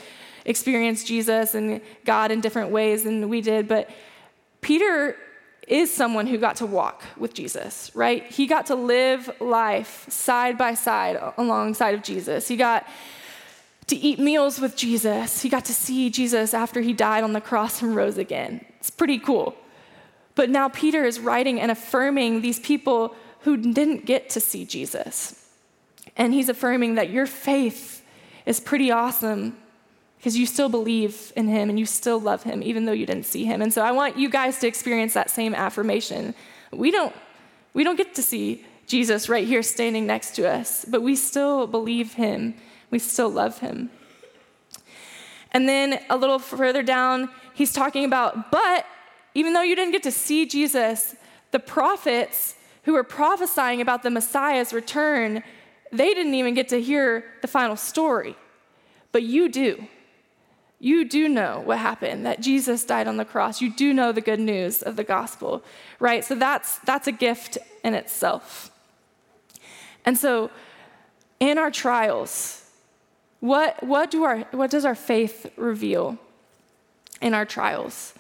experience 0.46 1.04
Jesus 1.04 1.56
and 1.56 1.82
God 2.06 2.32
in 2.32 2.42
different 2.42 2.72
ways 2.72 3.04
than 3.04 3.30
we 3.30 3.42
did. 3.42 3.68
But 3.68 3.90
Peter 4.62 5.16
is 5.68 5.92
someone 5.92 6.28
who 6.28 6.38
got 6.38 6.58
to 6.58 6.66
walk 6.66 7.04
with 7.18 7.34
Jesus, 7.34 7.92
right? 7.96 8.30
He 8.30 8.48
got 8.48 8.66
to 8.68 8.76
live 8.76 9.30
life 9.40 10.06
side 10.10 10.58
by 10.58 10.74
side 10.74 11.18
alongside 11.38 11.94
of 11.94 12.04
Jesus. 12.04 12.48
He 12.48 12.58
got 12.58 12.88
to 13.88 13.96
eat 13.96 14.20
meals 14.20 14.60
with 14.60 14.76
Jesus. 14.76 15.42
He 15.42 15.50
got 15.50 15.66
to 15.66 15.74
see 15.74 16.10
Jesus 16.10 16.54
after 16.54 16.82
he 16.82 16.94
died 16.94 17.24
on 17.24 17.34
the 17.34 17.42
cross 17.42 17.82
and 17.82 17.96
rose 17.96 18.18
again. 18.18 18.66
It's 18.80 18.90
pretty 18.90 19.20
cool. 19.20 19.56
But 20.36 20.50
now 20.50 20.70
Peter 20.70 21.04
is 21.04 21.20
writing 21.20 21.60
and 21.60 21.72
affirming 21.72 22.42
these 22.42 22.60
people 22.60 23.16
who 23.42 23.58
didn't 23.58 24.06
get 24.06 24.30
to 24.32 24.40
see 24.40 24.66
Jesus. 24.66 25.50
And 26.16 26.34
he's 26.34 26.50
affirming 26.50 26.96
that 26.96 27.10
your 27.10 27.26
faith 27.26 28.04
is 28.46 28.60
pretty 28.60 28.92
awesome 28.92 29.58
because 30.18 30.38
you 30.38 30.46
still 30.46 30.70
believe 30.70 31.34
in 31.36 31.48
him 31.48 31.70
and 31.70 31.80
you 31.80 31.86
still 31.86 32.20
love 32.20 32.44
him 32.44 32.62
even 32.62 32.86
though 32.86 32.92
you 32.92 33.06
didn't 33.06 33.26
see 33.26 33.46
him. 33.46 33.62
And 33.62 33.74
so 33.74 33.82
I 33.82 33.92
want 33.92 34.18
you 34.18 34.30
guys 34.30 34.60
to 34.60 34.68
experience 34.68 35.14
that 35.14 35.30
same 35.30 35.56
affirmation. 35.56 36.36
We 36.72 36.92
don't 36.92 37.16
we 37.74 37.84
don't 37.84 37.96
get 37.96 38.16
to 38.16 38.22
see 38.22 38.66
Jesus 38.86 39.30
right 39.30 39.48
here 39.48 39.64
standing 39.64 40.06
next 40.06 40.36
to 40.36 40.48
us, 40.48 40.86
but 40.86 41.02
we 41.02 41.16
still 41.16 41.66
believe 41.66 42.14
him. 42.14 42.56
We 42.90 43.00
still 43.00 43.30
love 43.30 43.60
him. 43.60 43.90
And 45.54 45.68
then 45.68 46.00
a 46.10 46.18
little 46.18 46.40
further 46.40 46.84
down, 46.84 47.30
he's 47.54 47.72
talking 47.72 48.06
about, 48.06 48.52
but 48.52 48.86
even 49.34 49.54
though 49.54 49.62
you 49.62 49.76
didn't 49.76 49.92
get 49.92 50.04
to 50.04 50.12
see 50.12 50.46
Jesus, 50.46 51.16
the 51.52 51.60
prophets 51.60 52.56
who 52.84 52.94
were 52.94 53.04
prophesying 53.04 53.82
about 53.82 54.04
the 54.04 54.10
Messiah's 54.10 54.74
return, 54.74 55.44
they 55.92 56.14
didn't 56.14 56.34
even 56.34 56.54
get 56.54 56.70
to 56.70 56.82
hear 56.82 57.26
the 57.42 57.48
final 57.48 57.76
story. 57.76 58.36
But 59.12 59.24
you 59.24 59.50
do. 59.50 59.88
You 60.80 61.06
do 61.06 61.30
know 61.30 61.62
what 61.64 61.78
happened, 61.78 62.26
that 62.26 62.42
Jesus 62.42 62.84
died 62.84 63.08
on 63.08 63.18
the 63.18 63.26
cross. 63.26 63.62
You 63.62 63.72
do 63.72 63.94
know 63.94 64.12
the 64.12 64.22
good 64.22 64.40
news 64.40 64.82
of 64.82 64.96
the 64.96 65.04
gospel, 65.04 65.64
right? 66.00 66.26
So 66.26 66.34
that's, 66.34 66.80
that's 66.80 67.08
a 67.08 67.12
gift 67.12 67.60
in 67.84 67.94
itself. 67.94 68.72
And 70.06 70.18
so, 70.18 70.50
in 71.40 71.60
our 71.60 71.70
trials, 71.70 72.68
what, 73.42 73.84
what, 73.84 74.10
do 74.10 74.24
our, 74.24 74.40
what 74.52 74.72
does 74.72 74.86
our 74.86 74.96
faith 74.96 75.52
reveal 75.56 76.18
in 77.22 77.36
our 77.36 77.46
trials? 77.46 78.16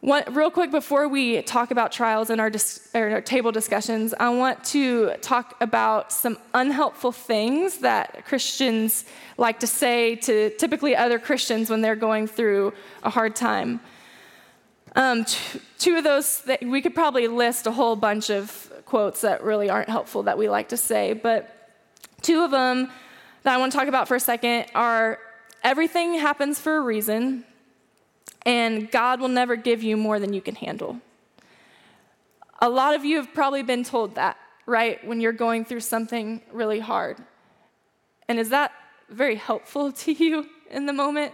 One, 0.00 0.24
real 0.32 0.50
quick 0.50 0.70
before 0.70 1.08
we 1.08 1.42
talk 1.42 1.70
about 1.70 1.92
trials 1.92 2.30
and 2.30 2.40
our, 2.40 2.48
dis, 2.48 2.88
our 2.94 3.20
table 3.20 3.52
discussions, 3.52 4.14
I 4.18 4.30
want 4.30 4.64
to 4.66 5.10
talk 5.20 5.56
about 5.60 6.10
some 6.10 6.38
unhelpful 6.54 7.12
things 7.12 7.78
that 7.78 8.24
Christians 8.24 9.04
like 9.36 9.60
to 9.60 9.66
say 9.66 10.16
to 10.16 10.56
typically 10.56 10.96
other 10.96 11.18
Christians 11.18 11.68
when 11.68 11.82
they're 11.82 11.96
going 11.96 12.26
through 12.26 12.72
a 13.02 13.10
hard 13.10 13.36
time. 13.36 13.80
Um, 14.96 15.26
t- 15.26 15.60
two 15.78 15.96
of 15.96 16.04
those, 16.04 16.48
we 16.62 16.80
could 16.80 16.94
probably 16.94 17.28
list 17.28 17.66
a 17.66 17.72
whole 17.72 17.94
bunch 17.94 18.30
of 18.30 18.72
quotes 18.86 19.20
that 19.20 19.44
really 19.44 19.68
aren't 19.68 19.90
helpful 19.90 20.22
that 20.22 20.38
we 20.38 20.48
like 20.48 20.70
to 20.70 20.78
say, 20.78 21.12
but 21.12 21.76
two 22.22 22.42
of 22.42 22.50
them 22.50 22.90
that 23.42 23.54
I 23.54 23.58
want 23.58 23.70
to 23.70 23.76
talk 23.76 23.86
about 23.86 24.08
for 24.08 24.14
a 24.14 24.20
second 24.20 24.64
are 24.74 25.18
everything 25.62 26.14
happens 26.14 26.58
for 26.58 26.78
a 26.78 26.80
reason 26.80 27.44
and 28.46 28.90
God 28.90 29.20
will 29.20 29.28
never 29.28 29.56
give 29.56 29.82
you 29.82 29.96
more 29.96 30.18
than 30.18 30.32
you 30.32 30.40
can 30.40 30.54
handle. 30.54 31.00
A 32.60 32.68
lot 32.68 32.94
of 32.94 33.04
you 33.04 33.16
have 33.16 33.32
probably 33.32 33.62
been 33.62 33.84
told 33.84 34.14
that, 34.16 34.36
right, 34.66 35.04
when 35.06 35.20
you're 35.20 35.32
going 35.32 35.64
through 35.64 35.80
something 35.80 36.42
really 36.52 36.80
hard. 36.80 37.18
And 38.28 38.38
is 38.38 38.50
that 38.50 38.72
very 39.08 39.36
helpful 39.36 39.92
to 40.04 40.12
you 40.12 40.46
in 40.70 40.86
the 40.86 40.92
moment? 40.92 41.32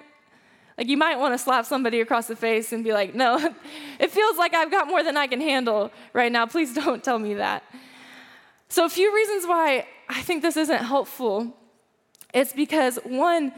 Like, 0.79 0.89
you 0.89 0.97
might 0.99 1.19
want 1.19 1.33
to 1.33 1.39
slap 1.39 1.65
somebody 1.65 2.01
across 2.01 2.27
the 2.27 2.37
face 2.37 2.73
and 2.73 2.85
be 2.85 2.93
like, 2.93 3.15
no, 3.15 3.37
it 3.99 4.11
feels 4.11 4.37
like 4.37 4.55
I've 4.55 4.71
got 4.71 4.89
more 4.89 5.03
than 5.03 5.17
I 5.17 5.27
can 5.27 5.41
handle 5.41 5.91
right 6.13 6.31
now. 6.31 6.47
Please 6.47 6.75
don't 6.83 7.03
tell 7.03 7.19
me 7.19 7.35
that. 7.35 7.63
So, 8.69 8.85
a 8.85 8.89
few 8.89 9.15
reasons 9.15 9.47
why 9.47 9.87
I 10.09 10.23
think 10.23 10.43
this 10.43 10.57
isn't 10.57 10.85
helpful. 10.85 11.57
It's 12.35 12.53
because, 12.53 12.99
one, 13.05 13.53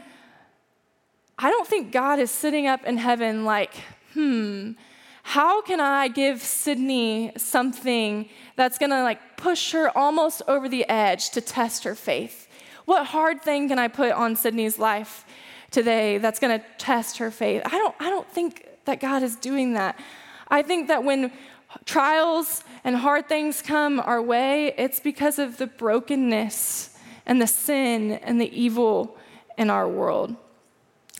I 1.41 1.49
don't 1.51 1.65
think 1.65 1.93
God 1.93 2.19
is 2.19 2.29
sitting 2.29 2.67
up 2.67 2.83
in 2.83 2.97
heaven 2.97 3.45
like, 3.45 3.73
hmm, 4.13 4.73
how 5.23 5.61
can 5.61 5.79
I 5.79 6.09
give 6.09 6.41
Sydney 6.41 7.31
something 7.37 8.27
that's 8.57 8.77
gonna 8.77 9.03
like 9.03 9.37
push 9.37 9.71
her 9.71 9.97
almost 9.97 10.41
over 10.49 10.67
the 10.67 10.87
edge 10.89 11.29
to 11.29 11.39
test 11.39 11.85
her 11.85 11.95
faith? 11.95 12.49
What 12.83 13.05
hard 13.05 13.41
thing 13.41 13.69
can 13.69 13.79
I 13.79 13.87
put 13.87 14.11
on 14.11 14.35
Sydney's 14.35 14.77
life 14.77 15.23
today 15.71 16.17
that's 16.17 16.41
gonna 16.41 16.61
test 16.77 17.19
her 17.19 17.31
faith? 17.31 17.61
I 17.65 17.69
don't, 17.69 17.95
I 18.01 18.09
don't 18.09 18.29
think 18.29 18.67
that 18.83 18.99
God 18.99 19.23
is 19.23 19.37
doing 19.37 19.75
that. 19.75 19.97
I 20.49 20.61
think 20.61 20.89
that 20.89 21.05
when 21.05 21.31
trials 21.85 22.65
and 22.83 22.97
hard 22.97 23.29
things 23.29 23.61
come 23.61 24.01
our 24.01 24.21
way, 24.21 24.73
it's 24.77 24.99
because 24.99 25.39
of 25.39 25.55
the 25.55 25.67
brokenness 25.67 26.97
and 27.25 27.41
the 27.41 27.47
sin 27.47 28.11
and 28.11 28.41
the 28.41 28.59
evil 28.59 29.15
in 29.57 29.69
our 29.69 29.87
world. 29.87 30.35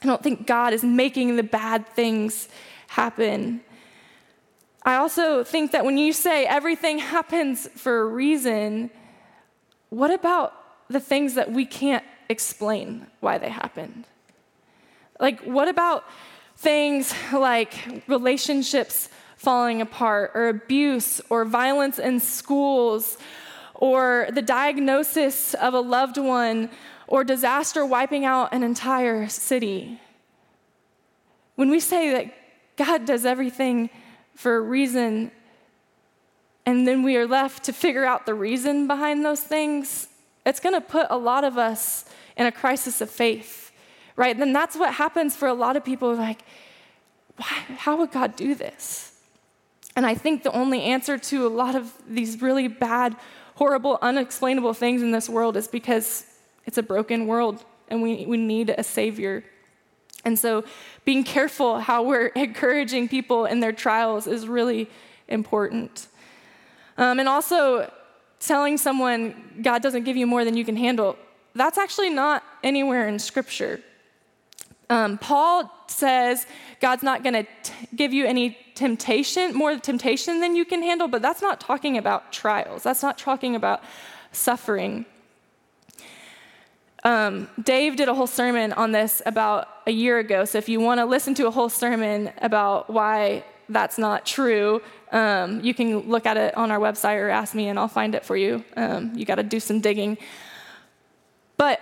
I 0.01 0.07
don't 0.07 0.23
think 0.23 0.47
God 0.47 0.73
is 0.73 0.83
making 0.83 1.35
the 1.35 1.43
bad 1.43 1.87
things 1.87 2.47
happen. 2.87 3.61
I 4.83 4.95
also 4.95 5.43
think 5.43 5.71
that 5.71 5.83
when 5.83 5.97
you 5.97 6.13
say 6.13 6.45
everything 6.45 6.99
happens 7.15 7.67
for 7.75 8.01
a 8.01 8.05
reason, 8.05 8.89
what 9.89 10.11
about 10.11 10.53
the 10.89 10.99
things 10.99 11.35
that 11.35 11.51
we 11.51 11.65
can't 11.65 12.03
explain 12.29 13.07
why 13.19 13.37
they 13.37 13.49
happened? 13.49 14.05
Like, 15.19 15.41
what 15.41 15.67
about 15.67 16.05
things 16.55 17.13
like 17.33 18.03
relationships 18.07 19.09
falling 19.35 19.81
apart, 19.81 20.31
or 20.35 20.49
abuse, 20.49 21.21
or 21.29 21.45
violence 21.45 21.97
in 21.97 22.19
schools, 22.19 23.17
or 23.73 24.27
the 24.33 24.41
diagnosis 24.41 25.53
of 25.53 25.73
a 25.73 25.79
loved 25.79 26.17
one 26.17 26.69
or 27.09 27.23
disaster 27.23 27.83
wiping 27.83 28.23
out 28.23 28.53
an 28.53 28.61
entire 28.61 29.27
city. 29.27 29.99
When 31.55 31.71
we 31.71 31.79
say 31.79 32.11
that 32.11 32.33
God 32.77 33.05
does 33.05 33.25
everything 33.25 33.89
for 34.35 34.57
a 34.57 34.61
reason, 34.61 35.31
and 36.67 36.87
then 36.87 37.01
we 37.01 37.17
are 37.17 37.25
left 37.25 37.63
to 37.63 37.73
figure 37.73 38.05
out 38.05 38.27
the 38.27 38.35
reason 38.35 38.85
behind 38.85 39.25
those 39.25 39.41
things, 39.41 40.07
it's 40.45 40.59
going 40.59 40.75
to 40.75 40.81
put 40.81 41.07
a 41.09 41.17
lot 41.17 41.43
of 41.43 41.57
us 41.57 42.05
in 42.37 42.45
a 42.45 42.51
crisis 42.51 43.01
of 43.01 43.09
faith, 43.09 43.71
right? 44.15 44.37
Then 44.37 44.53
that's 44.53 44.75
what 44.75 44.93
happens 44.93 45.35
for 45.35 45.47
a 45.47 45.53
lot 45.55 45.75
of 45.75 45.83
people 45.83 46.13
like, 46.13 46.43
why, 47.37 47.63
how 47.75 47.97
would 47.97 48.11
God 48.11 48.35
do 48.35 48.53
this? 48.53 49.19
And 49.95 50.05
I 50.05 50.13
think 50.13 50.43
the 50.43 50.51
only 50.51 50.83
answer 50.83 51.17
to 51.17 51.47
a 51.47 51.49
lot 51.49 51.73
of 51.75 51.91
these 52.07 52.39
really 52.39 52.67
bad, 52.67 53.15
horrible, 53.55 53.97
unexplainable 53.99 54.75
things 54.75 55.01
in 55.01 55.09
this 55.09 55.27
world 55.27 55.57
is 55.57 55.67
because 55.67 56.25
it's 56.69 56.77
a 56.77 56.83
broken 56.83 57.25
world 57.25 57.65
and 57.87 57.99
we, 58.03 58.27
we 58.27 58.37
need 58.37 58.69
a 58.69 58.83
savior. 58.83 59.43
And 60.23 60.37
so, 60.37 60.63
being 61.03 61.23
careful 61.23 61.79
how 61.79 62.03
we're 62.03 62.27
encouraging 62.35 63.09
people 63.09 63.45
in 63.45 63.59
their 63.59 63.71
trials 63.71 64.27
is 64.27 64.47
really 64.47 64.87
important. 65.27 66.07
Um, 66.95 67.19
and 67.19 67.27
also, 67.27 67.91
telling 68.39 68.77
someone 68.77 69.19
God 69.63 69.81
doesn't 69.81 70.03
give 70.03 70.15
you 70.15 70.27
more 70.27 70.45
than 70.45 70.55
you 70.55 70.63
can 70.63 70.77
handle, 70.77 71.17
that's 71.55 71.79
actually 71.79 72.11
not 72.11 72.43
anywhere 72.63 73.07
in 73.07 73.17
Scripture. 73.17 73.81
Um, 74.91 75.17
Paul 75.17 75.71
says 75.87 76.45
God's 76.81 77.01
not 77.01 77.23
going 77.23 77.33
to 77.33 77.47
give 77.95 78.13
you 78.13 78.27
any 78.27 78.59
temptation, 78.75 79.55
more 79.55 79.75
temptation 79.79 80.39
than 80.39 80.55
you 80.55 80.65
can 80.65 80.83
handle, 80.83 81.07
but 81.07 81.23
that's 81.23 81.41
not 81.41 81.59
talking 81.59 81.97
about 81.97 82.31
trials. 82.31 82.83
That's 82.83 83.01
not 83.01 83.17
talking 83.17 83.55
about 83.55 83.81
suffering. 84.31 85.07
Um, 87.03 87.49
Dave 87.61 87.95
did 87.95 88.09
a 88.09 88.13
whole 88.13 88.27
sermon 88.27 88.73
on 88.73 88.91
this 88.91 89.21
about 89.25 89.67
a 89.87 89.91
year 89.91 90.19
ago. 90.19 90.45
So 90.45 90.57
if 90.57 90.67
you 90.67 90.79
want 90.79 90.99
to 90.99 91.05
listen 91.05 91.33
to 91.35 91.47
a 91.47 91.51
whole 91.51 91.69
sermon 91.69 92.31
about 92.41 92.89
why 92.89 93.43
that's 93.69 93.97
not 93.97 94.25
true, 94.25 94.81
um, 95.11 95.61
you 95.61 95.73
can 95.73 96.09
look 96.09 96.25
at 96.25 96.37
it 96.37 96.57
on 96.57 96.71
our 96.71 96.79
website 96.79 97.17
or 97.17 97.29
ask 97.29 97.55
me 97.55 97.69
and 97.69 97.79
I'll 97.79 97.87
find 97.87 98.15
it 98.15 98.25
for 98.25 98.35
you. 98.35 98.63
Um, 98.75 99.13
you 99.15 99.25
got 99.25 99.35
to 99.35 99.43
do 99.43 99.59
some 99.59 99.79
digging. 99.79 100.17
But 101.57 101.79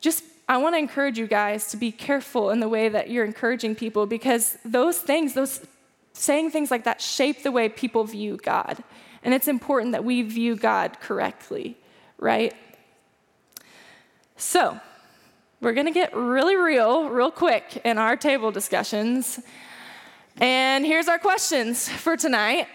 just 0.00 0.24
I 0.48 0.56
want 0.56 0.74
to 0.74 0.78
encourage 0.78 1.18
you 1.18 1.26
guys 1.26 1.68
to 1.70 1.76
be 1.76 1.92
careful 1.92 2.50
in 2.50 2.60
the 2.60 2.68
way 2.68 2.88
that 2.88 3.10
you're 3.10 3.24
encouraging 3.24 3.74
people 3.74 4.06
because 4.06 4.58
those 4.64 4.98
things, 4.98 5.34
those 5.34 5.60
saying 6.12 6.50
things 6.50 6.70
like 6.70 6.84
that 6.84 7.00
shape 7.00 7.42
the 7.42 7.52
way 7.52 7.68
people 7.68 8.04
view 8.04 8.36
God. 8.36 8.82
And 9.22 9.34
it's 9.34 9.48
important 9.48 9.92
that 9.92 10.04
we 10.04 10.22
view 10.22 10.56
God 10.56 10.98
correctly, 11.00 11.76
right? 12.18 12.54
So, 14.40 14.80
we're 15.60 15.74
going 15.74 15.84
to 15.84 15.92
get 15.92 16.16
really 16.16 16.56
real, 16.56 17.10
real 17.10 17.30
quick 17.30 17.82
in 17.84 17.98
our 17.98 18.16
table 18.16 18.50
discussions. 18.50 19.38
And 20.38 20.86
here's 20.86 21.08
our 21.08 21.18
questions 21.18 21.86
for 21.90 22.16
tonight, 22.16 22.66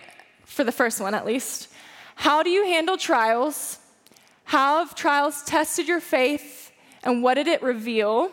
for 0.46 0.64
the 0.64 0.72
first 0.72 1.02
one 1.02 1.16
at 1.16 1.26
least. 1.26 1.70
How 2.14 2.44
do 2.44 2.52
you 2.52 2.66
handle 2.66 2.98
trials? 2.98 3.80
How 4.44 4.86
have 4.86 4.94
trials 4.94 5.42
tested 5.42 5.88
your 5.88 6.00
faith? 6.00 6.72
And 7.02 7.24
what 7.24 7.34
did 7.34 7.48
it 7.48 7.64
reveal? 7.64 8.30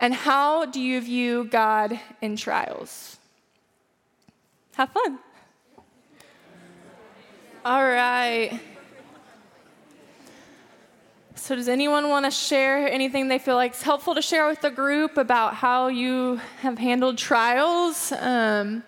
And 0.00 0.14
how 0.14 0.64
do 0.64 0.80
you 0.80 1.02
view 1.02 1.44
God 1.44 2.00
in 2.22 2.36
trials? 2.36 3.18
Have 4.76 4.88
fun. 4.92 5.18
All 7.66 7.84
right. 7.84 8.58
So, 11.46 11.54
does 11.54 11.68
anyone 11.68 12.08
want 12.08 12.24
to 12.24 12.30
share 12.32 12.88
anything 12.88 13.28
they 13.28 13.38
feel 13.38 13.54
like 13.54 13.72
is 13.72 13.82
helpful 13.82 14.16
to 14.16 14.20
share 14.20 14.48
with 14.48 14.62
the 14.62 14.70
group 14.72 15.16
about 15.16 15.54
how 15.54 15.86
you 15.86 16.40
have 16.58 16.76
handled 16.76 17.18
trials? 17.18 18.10
Um, 18.10 18.82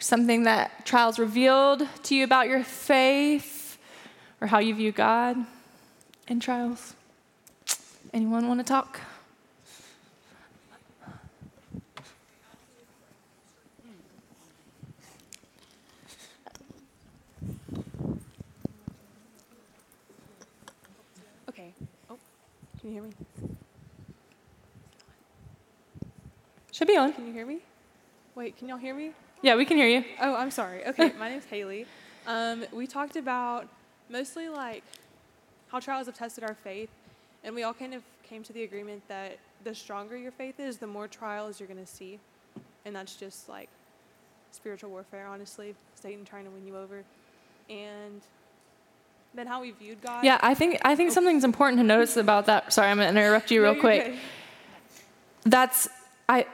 something 0.00 0.42
that 0.42 0.84
trials 0.84 1.20
revealed 1.20 1.86
to 2.02 2.16
you 2.16 2.24
about 2.24 2.48
your 2.48 2.64
faith 2.64 3.78
or 4.40 4.48
how 4.48 4.58
you 4.58 4.74
view 4.74 4.90
God 4.90 5.36
in 6.26 6.40
trials? 6.40 6.94
Anyone 8.12 8.48
want 8.48 8.58
to 8.58 8.64
talk? 8.66 9.00
Okay. 21.52 21.74
Oh, 22.08 22.18
can 22.82 22.90
you 22.90 23.00
hear 23.00 23.02
me? 23.04 23.12
Should 26.72 26.88
be 26.88 26.96
on. 26.96 27.12
Can 27.12 27.28
you 27.28 27.32
hear 27.32 27.46
me? 27.46 27.60
Wait, 28.34 28.56
can 28.56 28.68
y'all 28.68 28.76
hear 28.76 28.92
me? 28.94 29.12
Yeah, 29.40 29.54
we 29.54 29.64
can 29.64 29.76
hear 29.76 29.86
you. 29.86 30.04
Oh, 30.20 30.34
I'm 30.34 30.50
sorry. 30.50 30.84
Okay, 30.88 31.12
my 31.16 31.28
name's 31.28 31.44
Haley. 31.44 31.86
Um, 32.26 32.64
we 32.72 32.88
talked 32.88 33.14
about 33.14 33.68
mostly 34.10 34.48
like 34.48 34.82
how 35.68 35.78
trials 35.78 36.06
have 36.06 36.16
tested 36.16 36.42
our 36.42 36.54
faith 36.54 36.90
and 37.44 37.54
we 37.54 37.62
all 37.62 37.72
kind 37.72 37.94
of 37.94 38.02
came 38.24 38.42
to 38.42 38.52
the 38.52 38.64
agreement 38.64 39.02
that 39.06 39.38
the 39.62 39.74
stronger 39.74 40.16
your 40.16 40.32
faith 40.32 40.58
is, 40.58 40.78
the 40.78 40.86
more 40.86 41.06
trials 41.06 41.60
you're 41.60 41.68
going 41.68 41.78
to 41.78 41.86
see. 41.86 42.18
And 42.84 42.96
that's 42.96 43.14
just 43.14 43.48
like 43.48 43.68
spiritual 44.50 44.90
warfare, 44.90 45.26
honestly. 45.28 45.76
Satan 45.94 46.24
trying 46.24 46.46
to 46.46 46.50
win 46.50 46.66
you 46.66 46.76
over. 46.76 47.04
And 47.70 48.22
then 49.34 49.46
how 49.46 49.60
we 49.60 49.70
viewed 49.70 50.02
God. 50.02 50.24
Yeah, 50.24 50.38
I 50.42 50.54
think 50.54 50.80
I 50.84 50.94
think 50.94 51.10
oh. 51.10 51.14
something's 51.14 51.44
important 51.44 51.78
to 51.78 51.84
notice 51.84 52.16
about 52.16 52.46
that. 52.46 52.72
Sorry, 52.72 52.88
I'm 52.88 52.98
going 52.98 53.12
to 53.12 53.20
interrupt 53.20 53.50
you 53.50 53.62
real 53.62 53.74
no, 53.74 53.80
quick. 53.80 54.14
That's 55.44 55.88
I 56.28 56.46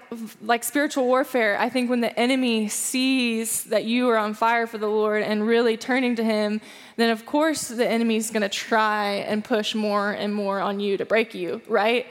like 0.43 0.65
spiritual 0.65 1.05
warfare. 1.05 1.59
I 1.59 1.69
think 1.69 1.91
when 1.91 2.01
the 2.01 2.19
enemy 2.19 2.69
sees 2.69 3.65
that 3.65 3.85
you 3.85 4.09
are 4.09 4.17
on 4.17 4.35
fire 4.35 4.67
for 4.67 4.79
the 4.79 4.89
Lord 4.89 5.23
and 5.23 5.47
really 5.47 5.77
turning 5.77 6.17
to 6.17 6.25
Him, 6.25 6.61
then 6.97 7.11
of 7.11 7.27
course 7.27 7.69
the 7.69 7.89
enemy's 7.89 8.31
going 8.31 8.43
to 8.43 8.49
try 8.49 9.25
and 9.29 9.45
push 9.45 9.75
more 9.75 10.11
and 10.11 10.35
more 10.35 10.61
on 10.61 10.81
you 10.81 10.97
to 10.97 11.05
break 11.05 11.35
you, 11.35 11.61
right? 11.69 12.07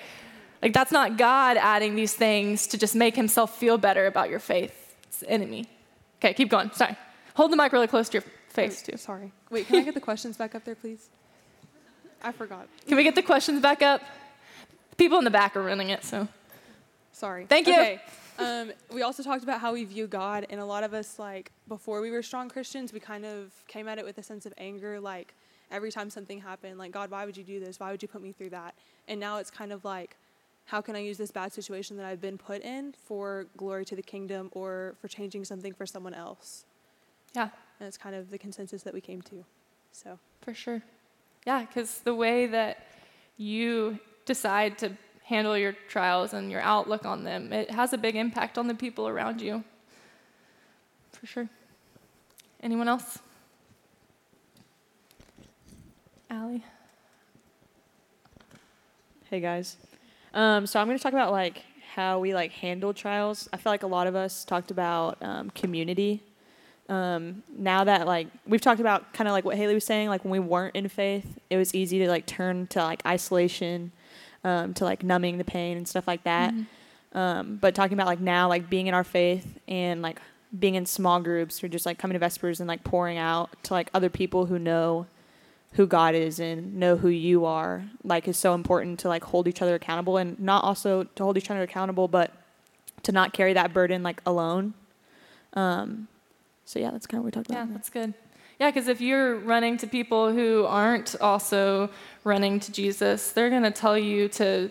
Like 0.62 0.74
that's 0.74 0.92
not 0.92 1.18
God 1.18 1.58
adding 1.58 1.96
these 1.96 2.14
things 2.14 2.68
to 2.68 2.78
just 2.78 2.96
make 2.96 3.16
Himself 3.16 3.58
feel 3.58 3.78
better 3.78 4.06
about 4.06 4.30
your 4.30 4.40
faith. 4.40 4.96
It's 5.04 5.20
the 5.20 5.30
enemy. 5.30 5.68
Okay, 6.20 6.34
keep 6.34 6.50
going. 6.50 6.72
Sorry. 6.72 6.96
Hold 7.34 7.52
the 7.52 7.58
mic 7.58 7.72
really 7.72 7.88
close 7.88 8.10
to 8.10 8.18
your 8.18 8.24
face 8.62 8.82
too. 8.82 8.98
Sorry. 8.98 9.32
Wait, 9.50 9.68
can 9.68 9.78
I 9.78 9.84
get 9.84 9.94
the 9.94 10.02
questions 10.02 10.38
back 10.38 10.56
up 10.56 10.66
there, 10.66 10.76
please? 10.76 11.10
I 12.22 12.32
forgot. 12.32 12.68
Can 12.88 12.98
we 12.98 13.04
get 13.04 13.16
the 13.16 13.22
questions 13.22 13.62
back 13.62 13.82
up? 13.82 14.02
People 14.98 15.18
in 15.20 15.24
the 15.24 15.32
back 15.32 15.56
are 15.56 15.64
running 15.64 15.90
it, 15.90 16.04
so. 16.04 16.28
Sorry. 17.12 17.46
Thank 17.46 17.68
you. 17.68 17.74
Okay. 17.74 18.02
Um, 18.40 18.72
we 18.94 19.02
also 19.02 19.24
talked 19.24 19.44
about 19.44 19.60
how 19.60 19.74
we 19.74 19.84
view 19.84 20.08
God, 20.08 20.46
and 20.50 20.60
a 20.60 20.66
lot 20.66 20.84
of 20.84 20.94
us, 20.94 21.18
like, 21.18 21.52
before 21.68 22.02
we 22.02 22.12
were 22.12 22.22
strong 22.22 22.50
Christians, 22.50 22.94
we 22.94 23.00
kind 23.00 23.26
of 23.26 23.52
came 23.68 23.88
at 23.88 23.98
it 23.98 24.06
with 24.06 24.18
a 24.18 24.24
sense 24.24 24.46
of 24.46 24.54
anger, 24.58 25.00
like, 25.00 25.34
every 25.72 25.92
time 25.92 26.10
something 26.10 26.40
happened, 26.40 26.78
like, 26.78 26.92
God, 26.92 27.10
why 27.12 27.26
would 27.26 27.36
you 27.36 27.44
do 27.44 27.60
this? 27.60 27.80
Why 27.80 27.92
would 27.92 28.02
you 28.02 28.08
put 28.08 28.22
me 28.22 28.32
through 28.32 28.52
that? 28.52 28.76
And 29.08 29.20
now 29.20 29.38
it's 29.38 29.50
kind 29.52 29.72
of 29.72 29.84
like, 29.84 30.18
how 30.66 30.82
can 30.82 30.96
I 30.96 31.00
use 31.00 31.18
this 31.18 31.32
bad 31.32 31.54
situation 31.54 31.98
that 31.98 32.06
I've 32.06 32.22
been 32.22 32.38
put 32.38 32.62
in 32.62 32.94
for 33.06 33.48
glory 33.56 33.86
to 33.86 33.96
the 33.96 34.02
kingdom 34.02 34.50
or 34.52 34.96
for 35.02 35.08
changing 35.08 35.46
something 35.46 35.74
for 35.74 35.86
someone 35.86 36.14
else? 36.14 36.66
Yeah. 37.36 37.50
And 37.80 37.88
it's 37.88 37.98
kind 37.98 38.16
of 38.16 38.32
the 38.32 38.38
consensus 38.38 38.84
that 38.84 38.94
we 38.94 39.02
came 39.02 39.22
to. 39.24 39.46
So, 39.92 40.20
for 40.42 40.54
sure. 40.54 40.82
Yeah, 41.46 41.62
because 41.62 42.00
the 42.00 42.16
way 42.16 42.48
that 42.48 42.88
you 43.38 44.00
decide 44.26 44.78
to 44.80 44.92
handle 45.28 45.58
your 45.58 45.74
trials 45.90 46.34
and 46.34 46.50
your 46.50 46.62
outlook 46.62 47.06
on 47.06 47.26
them. 47.26 47.52
It 47.52 47.70
has 47.72 47.92
a 47.92 47.98
big 47.98 48.16
impact 48.16 48.58
on 48.58 48.68
the 48.68 48.74
people 48.74 49.10
around 49.10 49.42
you. 49.42 49.64
For 51.12 51.26
sure. 51.26 51.50
Anyone 52.62 52.88
else? 52.88 53.20
Allie? 56.30 56.64
Hey 59.30 59.42
guys. 59.42 59.76
Um, 60.34 60.66
so 60.66 60.80
I'm 60.80 60.88
going 60.88 60.98
to 60.98 61.04
talk 61.04 61.14
about 61.14 61.34
like 61.34 61.64
how 61.94 62.20
we 62.20 62.34
like 62.34 62.54
handle 62.54 62.94
trials. 62.94 63.50
I 63.52 63.58
feel 63.58 63.74
like 63.74 63.84
a 63.84 63.88
lot 63.88 64.08
of 64.08 64.16
us 64.16 64.46
talked 64.46 64.72
about 64.72 65.18
um, 65.22 65.50
community. 65.50 66.24
Um, 66.90 67.44
now 67.50 67.84
that 67.84 68.08
like 68.08 68.28
we've 68.46 68.62
talked 68.62 68.80
about 68.80 69.14
kind 69.14 69.28
of 69.28 69.34
like 69.34 69.44
what 69.44 69.58
Haley 69.58 69.74
was 69.74 69.86
saying, 69.86 70.10
like 70.10 70.24
when 70.24 70.32
we 70.32 70.40
weren't 70.40 70.76
in 70.76 70.88
faith, 70.88 71.38
it 71.50 71.58
was 71.58 71.76
easy 71.76 72.00
to 72.00 72.08
like 72.08 72.26
turn 72.26 72.68
to 72.68 72.80
like 72.80 73.06
isolation 73.06 73.92
um, 74.44 74.74
to 74.76 74.86
like 74.86 75.04
numbing 75.04 75.38
the 75.38 75.44
pain 75.44 75.78
and 75.78 75.88
stuff 75.88 76.08
like 76.08 76.24
that. 76.24 76.54
Mm-hmm. 76.54 77.18
Um, 77.18 77.58
but 77.58 77.76
talking 77.76 77.94
about 77.94 78.08
like 78.08 78.20
now, 78.20 78.48
like 78.48 78.70
being 78.70 78.88
in 78.88 78.94
our 78.94 79.04
faith 79.04 79.60
and 79.68 80.02
like 80.02 80.22
being 80.58 80.76
in 80.76 80.86
small 80.86 81.20
groups 81.20 81.64
or 81.64 81.68
just 81.68 81.86
like 81.86 81.98
coming 81.98 82.14
to 82.14 82.20
Vespers 82.20 82.60
and 82.60 82.68
like 82.68 82.84
pouring 82.84 83.18
out 83.18 83.50
to 83.64 83.74
like 83.74 83.90
other 83.94 84.10
people 84.10 84.46
who 84.46 84.58
know 84.58 85.08
who 85.74 85.86
God 85.86 86.16
is 86.16 86.40
and 86.40 86.76
know 86.76 86.96
who 86.96 87.10
you 87.10 87.46
are, 87.46 87.84
like 88.04 88.28
is 88.28 88.38
so 88.38 88.54
important 88.54 89.00
to 89.02 89.08
like 89.08 89.24
hold 89.26 89.48
each 89.48 89.62
other 89.62 89.76
accountable 89.76 90.18
and 90.18 90.40
not 90.40 90.64
also 90.64 91.04
to 91.04 91.24
hold 91.24 91.38
each 91.38 91.52
other 91.52 91.64
accountable, 91.64 92.08
but 92.08 92.32
to 93.04 93.12
not 93.12 93.34
carry 93.34 93.54
that 93.54 93.74
burden 93.74 94.04
like 94.04 94.22
alone. 94.26 94.74
Um, 95.54 96.08
so 96.68 96.80
yeah, 96.80 96.92
that's 96.92 97.08
kind 97.08 97.20
of 97.20 97.24
what 97.24 97.28
we 97.28 97.32
talked 97.32 97.50
about. 97.50 97.66
Yeah, 97.66 97.74
that's 97.74 97.90
good. 97.90 98.14
Yeah, 98.60 98.70
because 98.70 98.90
if 98.90 99.00
you're 99.00 99.38
running 99.38 99.78
to 99.78 99.88
people 99.88 100.34
who 100.34 100.66
aren't 100.66 101.16
also 101.22 101.90
running 102.26 102.60
to 102.60 102.74
Jesus, 102.74 103.32
they're 103.32 103.50
going 103.50 103.64
to 103.64 103.72
tell 103.72 103.98
you 103.98 104.28
to 104.30 104.70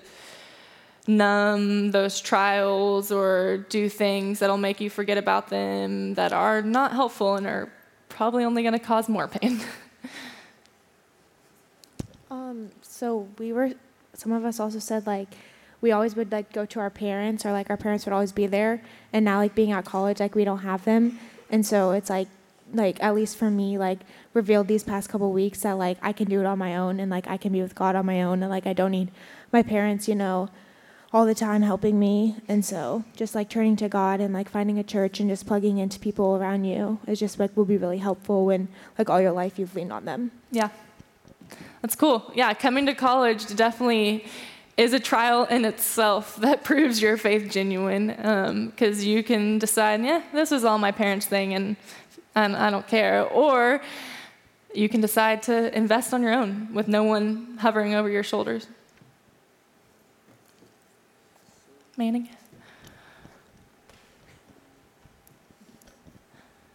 numb 1.06 1.92
those 1.92 2.20
trials 2.20 3.11
or 3.11 3.64
do 3.70 3.88
things 3.88 4.40
that'll 4.40 4.59
make 4.59 4.78
you 4.78 4.90
forget 4.90 5.16
about 5.16 5.48
them 5.48 6.12
that 6.14 6.35
are 6.35 6.61
not 6.61 6.92
helpful 6.92 7.37
and 7.37 7.46
are 7.46 7.72
probably 8.11 8.44
only 8.44 8.62
going 8.62 8.74
to 8.74 8.78
cause 8.78 9.09
more 9.09 9.26
pain. 9.26 9.59
um, 12.30 12.68
so 12.82 13.26
we 13.38 13.54
were, 13.54 13.70
some 14.12 14.32
of 14.32 14.44
us 14.44 14.61
also 14.61 14.80
said 14.80 15.06
like, 15.06 15.28
we 15.80 15.92
always 15.92 16.14
would 16.14 16.30
like 16.30 16.52
go 16.52 16.66
to 16.66 16.78
our 16.78 16.90
parents 16.90 17.46
or 17.46 17.52
like 17.52 17.70
our 17.70 17.76
parents 17.78 18.04
would 18.04 18.12
always 18.12 18.32
be 18.32 18.46
there 18.46 18.82
and 19.14 19.24
now 19.24 19.38
like 19.38 19.54
being 19.54 19.72
at 19.72 19.85
college 19.87 20.20
like 20.20 20.35
we 20.35 20.44
don't 20.44 20.59
have 20.59 20.85
them 20.85 21.18
and 21.50 21.64
so 21.64 21.92
it's 21.92 22.11
like 22.11 22.28
like 22.72 23.02
at 23.02 23.14
least 23.14 23.37
for 23.37 23.50
me, 23.50 23.78
like 23.78 24.00
revealed 24.35 24.68
these 24.68 24.82
past 24.82 25.09
couple 25.09 25.32
weeks 25.32 25.61
that 25.61 25.72
like 25.72 25.98
I 26.02 26.12
can 26.12 26.28
do 26.28 26.40
it 26.40 26.46
on 26.46 26.59
my 26.59 26.76
own 26.76 27.00
and 27.00 27.11
like 27.11 27.28
I 27.28 27.37
can 27.37 27.52
be 27.52 27.62
with 27.62 27.74
God 27.74 27.96
on 27.96 28.06
my 28.06 28.22
own 28.22 28.42
and 28.42 28.50
like 28.50 28.66
I 28.66 28.72
don't 28.72 28.90
need 28.90 29.11
my 29.52 29.62
parents, 29.62 30.09
you 30.09 30.14
know, 30.14 30.48
all 31.12 31.24
the 31.24 31.35
time 31.35 31.62
helping 31.62 31.98
me. 31.98 32.37
And 32.48 32.64
so 32.64 33.04
just 33.14 33.35
like 33.35 33.48
turning 33.48 33.76
to 33.76 33.88
God 33.88 34.20
and 34.20 34.35
like 34.35 34.48
finding 34.48 34.78
a 34.78 34.85
church 34.85 35.20
and 35.20 35.30
just 35.30 35.46
plugging 35.46 35.78
into 35.78 35.98
people 35.98 36.37
around 36.37 36.64
you 36.64 36.98
is 37.06 37.20
just 37.20 37.38
like 37.38 37.56
will 37.56 37.64
be 37.64 37.76
really 37.76 37.98
helpful 37.98 38.46
when 38.46 38.68
like 38.98 39.09
all 39.09 39.20
your 39.20 39.32
life 39.32 39.59
you've 39.59 39.74
leaned 39.74 39.92
on 39.92 40.04
them. 40.04 40.32
Yeah. 40.50 40.70
That's 41.82 41.94
cool. 41.94 42.32
Yeah, 42.35 42.52
coming 42.54 42.87
to 42.87 42.94
college 42.94 43.54
definitely 43.54 44.26
is 44.77 44.93
a 44.93 45.01
trial 45.01 45.45
in 45.45 45.65
itself 45.65 46.37
that 46.41 46.65
proves 46.65 47.01
your 47.01 47.17
faith 47.17 47.51
genuine 47.51 48.09
because 48.71 49.01
um, 49.01 49.07
you 49.07 49.23
can 49.23 49.59
decide, 49.59 50.03
yeah, 50.05 50.23
this 50.33 50.53
is 50.53 50.65
all 50.65 50.79
my 50.79 50.93
parents' 50.93 51.27
thing 51.27 51.55
and, 51.55 51.77
and 52.35 52.57
I 52.57 52.71
don't 52.71 52.87
care. 52.87 53.25
Or 53.29 53.81
you 54.75 54.89
can 54.89 55.01
decide 55.01 55.43
to 55.45 55.77
invest 55.77 56.12
on 56.12 56.23
your 56.23 56.35
own 56.35 56.73
with 56.75 56.89
no 56.89 57.03
one 57.03 57.57
hovering 57.59 57.95
over 57.95 58.11
your 58.11 58.23
shoulders. 58.23 58.67
Manning? 61.97 62.29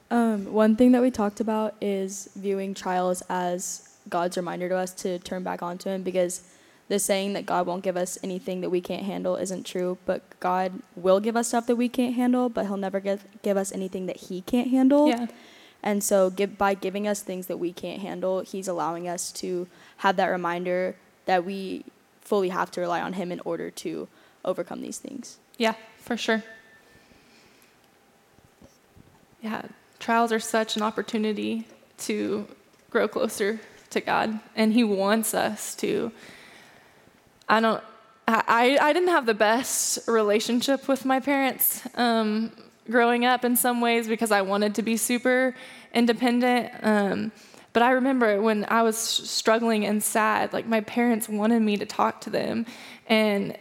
Um, 0.09 0.51
one 0.51 0.75
thing 0.75 0.91
that 0.91 1.01
we 1.01 1.11
talked 1.11 1.39
about 1.39 1.75
is 1.79 2.29
viewing 2.35 2.73
trials 2.73 3.21
as 3.29 3.87
God's 4.09 4.35
reminder 4.35 4.67
to 4.67 4.75
us 4.75 4.93
to 4.95 5.19
turn 5.19 5.43
back 5.43 5.61
onto 5.61 5.89
Him 5.89 6.01
because 6.01 6.50
the 6.91 6.99
saying 6.99 7.31
that 7.31 7.45
God 7.45 7.65
won't 7.65 7.83
give 7.83 7.95
us 7.95 8.19
anything 8.21 8.59
that 8.59 8.69
we 8.69 8.81
can't 8.81 9.03
handle 9.03 9.37
isn't 9.37 9.65
true, 9.65 9.97
but 10.05 10.21
God 10.41 10.73
will 10.97 11.21
give 11.21 11.37
us 11.37 11.47
stuff 11.47 11.65
that 11.67 11.77
we 11.77 11.87
can't 11.87 12.15
handle, 12.15 12.49
but 12.49 12.65
He'll 12.65 12.75
never 12.75 12.99
give, 12.99 13.23
give 13.43 13.55
us 13.55 13.71
anything 13.71 14.07
that 14.07 14.17
He 14.17 14.41
can't 14.41 14.69
handle. 14.69 15.07
Yeah. 15.07 15.27
And 15.81 16.03
so, 16.03 16.29
give, 16.29 16.57
by 16.57 16.73
giving 16.73 17.07
us 17.07 17.21
things 17.21 17.47
that 17.47 17.55
we 17.55 17.71
can't 17.71 18.01
handle, 18.01 18.41
He's 18.41 18.67
allowing 18.67 19.07
us 19.07 19.31
to 19.33 19.69
have 19.97 20.17
that 20.17 20.27
reminder 20.27 20.97
that 21.27 21.45
we 21.45 21.85
fully 22.19 22.49
have 22.49 22.69
to 22.71 22.81
rely 22.81 22.99
on 22.99 23.13
Him 23.13 23.31
in 23.31 23.39
order 23.45 23.71
to 23.71 24.09
overcome 24.43 24.81
these 24.81 24.97
things. 24.97 25.37
Yeah, 25.57 25.75
for 25.97 26.17
sure. 26.17 26.43
Yeah, 29.41 29.61
trials 29.97 30.33
are 30.33 30.41
such 30.41 30.75
an 30.75 30.81
opportunity 30.81 31.67
to 31.99 32.47
grow 32.89 33.07
closer 33.07 33.61
to 33.91 34.01
God, 34.01 34.41
and 34.57 34.73
He 34.73 34.83
wants 34.83 35.33
us 35.33 35.73
to. 35.75 36.11
I 37.51 37.59
don't. 37.59 37.83
I, 38.29 38.77
I 38.81 38.93
didn't 38.93 39.09
have 39.09 39.25
the 39.25 39.33
best 39.33 40.07
relationship 40.07 40.87
with 40.87 41.03
my 41.03 41.19
parents 41.19 41.81
um, 41.95 42.53
growing 42.89 43.25
up 43.25 43.43
in 43.43 43.57
some 43.57 43.81
ways 43.81 44.07
because 44.07 44.31
I 44.31 44.41
wanted 44.41 44.75
to 44.75 44.81
be 44.81 44.95
super 44.95 45.53
independent. 45.93 46.71
Um, 46.81 47.33
but 47.73 47.83
I 47.83 47.91
remember 47.91 48.41
when 48.41 48.65
I 48.69 48.83
was 48.83 48.97
struggling 48.97 49.85
and 49.85 50.01
sad, 50.01 50.53
like 50.53 50.65
my 50.65 50.79
parents 50.79 51.27
wanted 51.27 51.61
me 51.61 51.75
to 51.75 51.85
talk 51.85 52.21
to 52.21 52.29
them. 52.29 52.65
And 53.07 53.57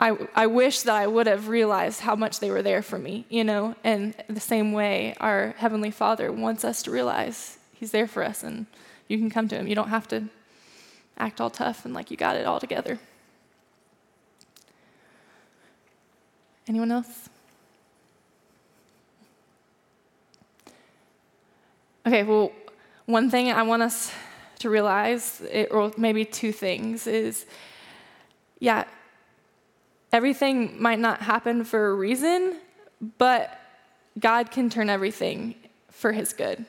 I, 0.00 0.16
I 0.36 0.46
wish 0.46 0.82
that 0.82 0.94
I 0.94 1.08
would 1.08 1.26
have 1.26 1.48
realized 1.48 2.00
how 2.00 2.14
much 2.14 2.38
they 2.38 2.50
were 2.52 2.62
there 2.62 2.82
for 2.82 2.98
me, 2.98 3.26
you 3.28 3.42
know? 3.42 3.74
And 3.82 4.14
the 4.28 4.40
same 4.40 4.72
way, 4.72 5.16
our 5.18 5.54
Heavenly 5.58 5.90
Father 5.90 6.30
wants 6.30 6.64
us 6.64 6.84
to 6.84 6.92
realize 6.92 7.58
He's 7.72 7.90
there 7.90 8.06
for 8.06 8.22
us 8.22 8.44
and 8.44 8.66
you 9.08 9.18
can 9.18 9.30
come 9.30 9.48
to 9.48 9.56
Him. 9.56 9.66
You 9.66 9.74
don't 9.74 9.88
have 9.88 10.06
to 10.08 10.28
act 11.18 11.40
all 11.40 11.50
tough 11.50 11.84
and 11.84 11.92
like 11.92 12.12
you 12.12 12.16
got 12.16 12.36
it 12.36 12.46
all 12.46 12.60
together. 12.60 13.00
Anyone 16.68 16.92
else? 16.92 17.28
Okay, 22.06 22.22
well, 22.22 22.52
one 23.06 23.30
thing 23.30 23.50
I 23.50 23.62
want 23.62 23.82
us 23.82 24.12
to 24.60 24.70
realize, 24.70 25.42
or 25.70 25.92
maybe 25.96 26.24
two 26.24 26.52
things, 26.52 27.06
is 27.06 27.46
yeah, 28.58 28.84
everything 30.12 30.80
might 30.80 30.98
not 30.98 31.20
happen 31.20 31.64
for 31.64 31.90
a 31.90 31.94
reason, 31.94 32.56
but 33.18 33.58
God 34.18 34.50
can 34.50 34.70
turn 34.70 34.88
everything 34.88 35.56
for 35.90 36.12
His 36.12 36.32
good, 36.32 36.64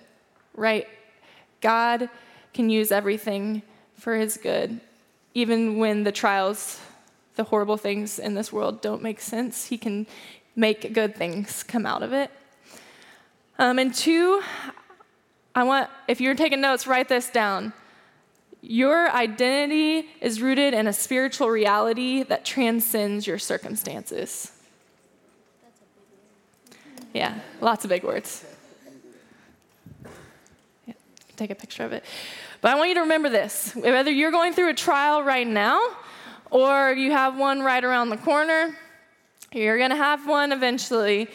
right? 0.55 0.87
God 1.61 2.09
can 2.53 2.69
use 2.69 2.91
everything 2.91 3.61
for 3.95 4.15
His 4.15 4.37
good, 4.37 4.79
even 5.33 5.77
when 5.77 6.03
the 6.03 6.11
trials 6.11 6.79
the 7.35 7.45
horrible 7.45 7.77
things 7.77 8.19
in 8.19 8.35
this 8.35 8.51
world 8.53 8.81
don't 8.81 9.01
make 9.01 9.19
sense, 9.19 9.65
He 9.65 9.77
can 9.77 10.07
make 10.55 10.93
good 10.93 11.15
things 11.15 11.63
come 11.63 11.85
out 11.85 12.03
of 12.03 12.13
it. 12.13 12.31
Um, 13.59 13.79
and 13.79 13.93
two, 13.93 14.41
I 15.55 15.63
want, 15.63 15.89
if 16.07 16.19
you're 16.19 16.35
taking 16.35 16.61
notes, 16.61 16.87
write 16.87 17.09
this 17.09 17.29
down. 17.29 17.73
Your 18.61 19.09
identity 19.11 20.09
is 20.21 20.41
rooted 20.41 20.73
in 20.73 20.87
a 20.87 20.93
spiritual 20.93 21.49
reality 21.49 22.23
that 22.23 22.45
transcends 22.45 23.27
your 23.27 23.37
circumstances. 23.37 24.51
Yeah, 27.13 27.39
lots 27.61 27.83
of 27.83 27.89
big 27.89 28.03
words. 28.03 28.43
Yeah, 30.87 30.93
take 31.35 31.51
a 31.51 31.55
picture 31.55 31.83
of 31.83 31.93
it. 31.93 32.03
But 32.61 32.71
I 32.71 32.75
want 32.75 32.89
you 32.89 32.95
to 32.95 33.01
remember 33.01 33.29
this 33.29 33.75
whether 33.75 34.09
you're 34.09 34.31
going 34.31 34.53
through 34.53 34.69
a 34.69 34.73
trial 34.73 35.23
right 35.23 35.45
now 35.45 35.79
or 36.53 36.91
you 36.91 37.11
have 37.11 37.35
one 37.35 37.63
right 37.63 37.83
around 37.83 38.09
the 38.09 38.17
corner. 38.17 38.77
You're 39.51 39.79
going 39.79 39.89
to 39.89 39.95
have 39.95 40.27
one 40.27 40.51
eventually. 40.51 41.27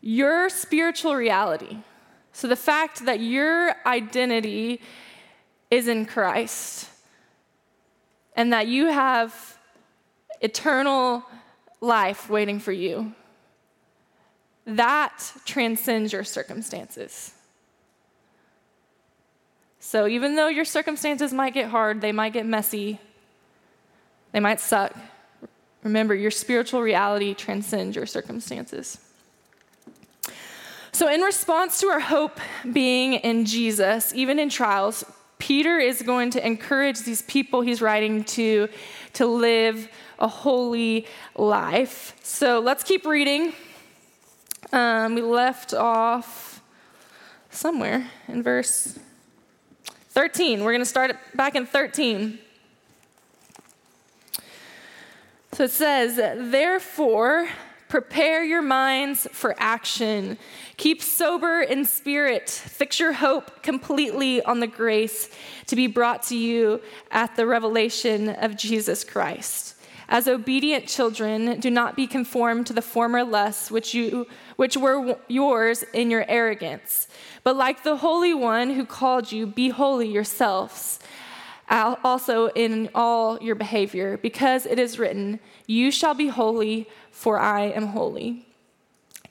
Your 0.00 0.48
spiritual 0.48 1.14
reality. 1.14 1.78
So, 2.32 2.48
the 2.48 2.56
fact 2.56 3.04
that 3.06 3.20
your 3.20 3.74
identity 3.86 4.80
is 5.70 5.86
in 5.86 6.04
Christ 6.04 6.88
and 8.34 8.52
that 8.52 8.66
you 8.66 8.86
have 8.86 9.58
eternal 10.40 11.24
life 11.80 12.28
waiting 12.28 12.58
for 12.58 12.72
you, 12.72 13.12
that 14.66 15.32
transcends 15.44 16.12
your 16.12 16.24
circumstances. 16.24 17.32
So, 19.78 20.08
even 20.08 20.34
though 20.34 20.48
your 20.48 20.64
circumstances 20.64 21.32
might 21.32 21.54
get 21.54 21.70
hard, 21.70 22.00
they 22.00 22.12
might 22.12 22.32
get 22.32 22.46
messy, 22.46 23.00
they 24.32 24.40
might 24.40 24.60
suck. 24.60 24.94
Remember, 25.82 26.14
your 26.14 26.30
spiritual 26.30 26.82
reality 26.82 27.34
transcends 27.34 27.96
your 27.96 28.06
circumstances. 28.06 28.98
So, 30.92 31.08
in 31.08 31.20
response 31.20 31.80
to 31.80 31.86
our 31.86 32.00
hope 32.00 32.40
being 32.72 33.14
in 33.14 33.44
Jesus, 33.44 34.12
even 34.14 34.38
in 34.38 34.48
trials, 34.48 35.04
Peter 35.38 35.78
is 35.78 36.02
going 36.02 36.30
to 36.30 36.44
encourage 36.44 37.00
these 37.00 37.22
people 37.22 37.60
he's 37.60 37.80
writing 37.80 38.24
to 38.24 38.68
to 39.12 39.26
live 39.26 39.88
a 40.18 40.26
holy 40.26 41.06
life. 41.36 42.16
So, 42.22 42.58
let's 42.58 42.82
keep 42.82 43.06
reading. 43.06 43.52
Um, 44.72 45.14
we 45.14 45.22
left 45.22 45.72
off 45.72 46.60
somewhere 47.50 48.10
in 48.26 48.42
verse 48.42 48.98
13. 50.10 50.64
We're 50.64 50.72
going 50.72 50.80
to 50.80 50.84
start 50.84 51.16
back 51.34 51.54
in 51.54 51.64
13. 51.64 52.38
So 55.58 55.64
it 55.64 55.72
says, 55.72 56.14
therefore, 56.14 57.48
prepare 57.88 58.44
your 58.44 58.62
minds 58.62 59.26
for 59.32 59.56
action. 59.58 60.38
Keep 60.76 61.02
sober 61.02 61.60
in 61.62 61.84
spirit. 61.84 62.48
Fix 62.48 63.00
your 63.00 63.12
hope 63.12 63.60
completely 63.64 64.40
on 64.40 64.60
the 64.60 64.68
grace 64.68 65.28
to 65.66 65.74
be 65.74 65.88
brought 65.88 66.22
to 66.28 66.36
you 66.36 66.80
at 67.10 67.34
the 67.34 67.44
revelation 67.44 68.28
of 68.28 68.56
Jesus 68.56 69.02
Christ. 69.02 69.74
As 70.08 70.28
obedient 70.28 70.86
children, 70.86 71.58
do 71.58 71.72
not 71.72 71.96
be 71.96 72.06
conformed 72.06 72.68
to 72.68 72.72
the 72.72 72.80
former 72.80 73.24
lusts 73.24 73.68
which, 73.68 73.92
you, 73.92 74.28
which 74.54 74.76
were 74.76 75.18
yours 75.26 75.82
in 75.92 76.08
your 76.08 76.24
arrogance. 76.28 77.08
But 77.42 77.56
like 77.56 77.82
the 77.82 77.96
Holy 77.96 78.32
One 78.32 78.70
who 78.70 78.86
called 78.86 79.32
you, 79.32 79.44
be 79.44 79.70
holy 79.70 80.06
yourselves 80.06 81.00
also 81.68 82.48
in 82.48 82.90
all 82.94 83.38
your 83.42 83.54
behavior, 83.54 84.16
because 84.18 84.66
it 84.66 84.78
is 84.78 84.98
written, 84.98 85.40
You 85.66 85.90
shall 85.90 86.14
be 86.14 86.28
holy, 86.28 86.88
for 87.10 87.38
I 87.38 87.62
am 87.62 87.88
holy. 87.88 88.46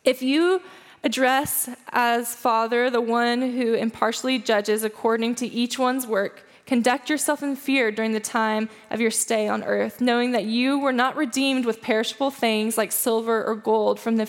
If 0.03 0.21
you 0.21 0.61
address 1.03 1.69
as 1.89 2.35
Father 2.35 2.89
the 2.89 3.01
one 3.01 3.41
who 3.41 3.73
impartially 3.73 4.39
judges 4.39 4.83
according 4.83 5.35
to 5.35 5.47
each 5.47 5.79
one's 5.79 6.05
work, 6.07 6.43
conduct 6.65 7.09
yourself 7.09 7.41
in 7.41 7.55
fear 7.55 7.91
during 7.91 8.11
the 8.11 8.19
time 8.19 8.69
of 8.91 8.99
your 8.99 9.11
stay 9.11 9.47
on 9.47 9.63
earth, 9.63 10.01
knowing 10.01 10.31
that 10.31 10.43
you 10.43 10.77
were 10.77 10.91
not 10.91 11.15
redeemed 11.15 11.65
with 11.65 11.81
perishable 11.81 12.29
things 12.29 12.77
like 12.77 12.91
silver 12.91 13.43
or 13.45 13.55
gold 13.55 13.99
from 13.99 14.17
the 14.17 14.25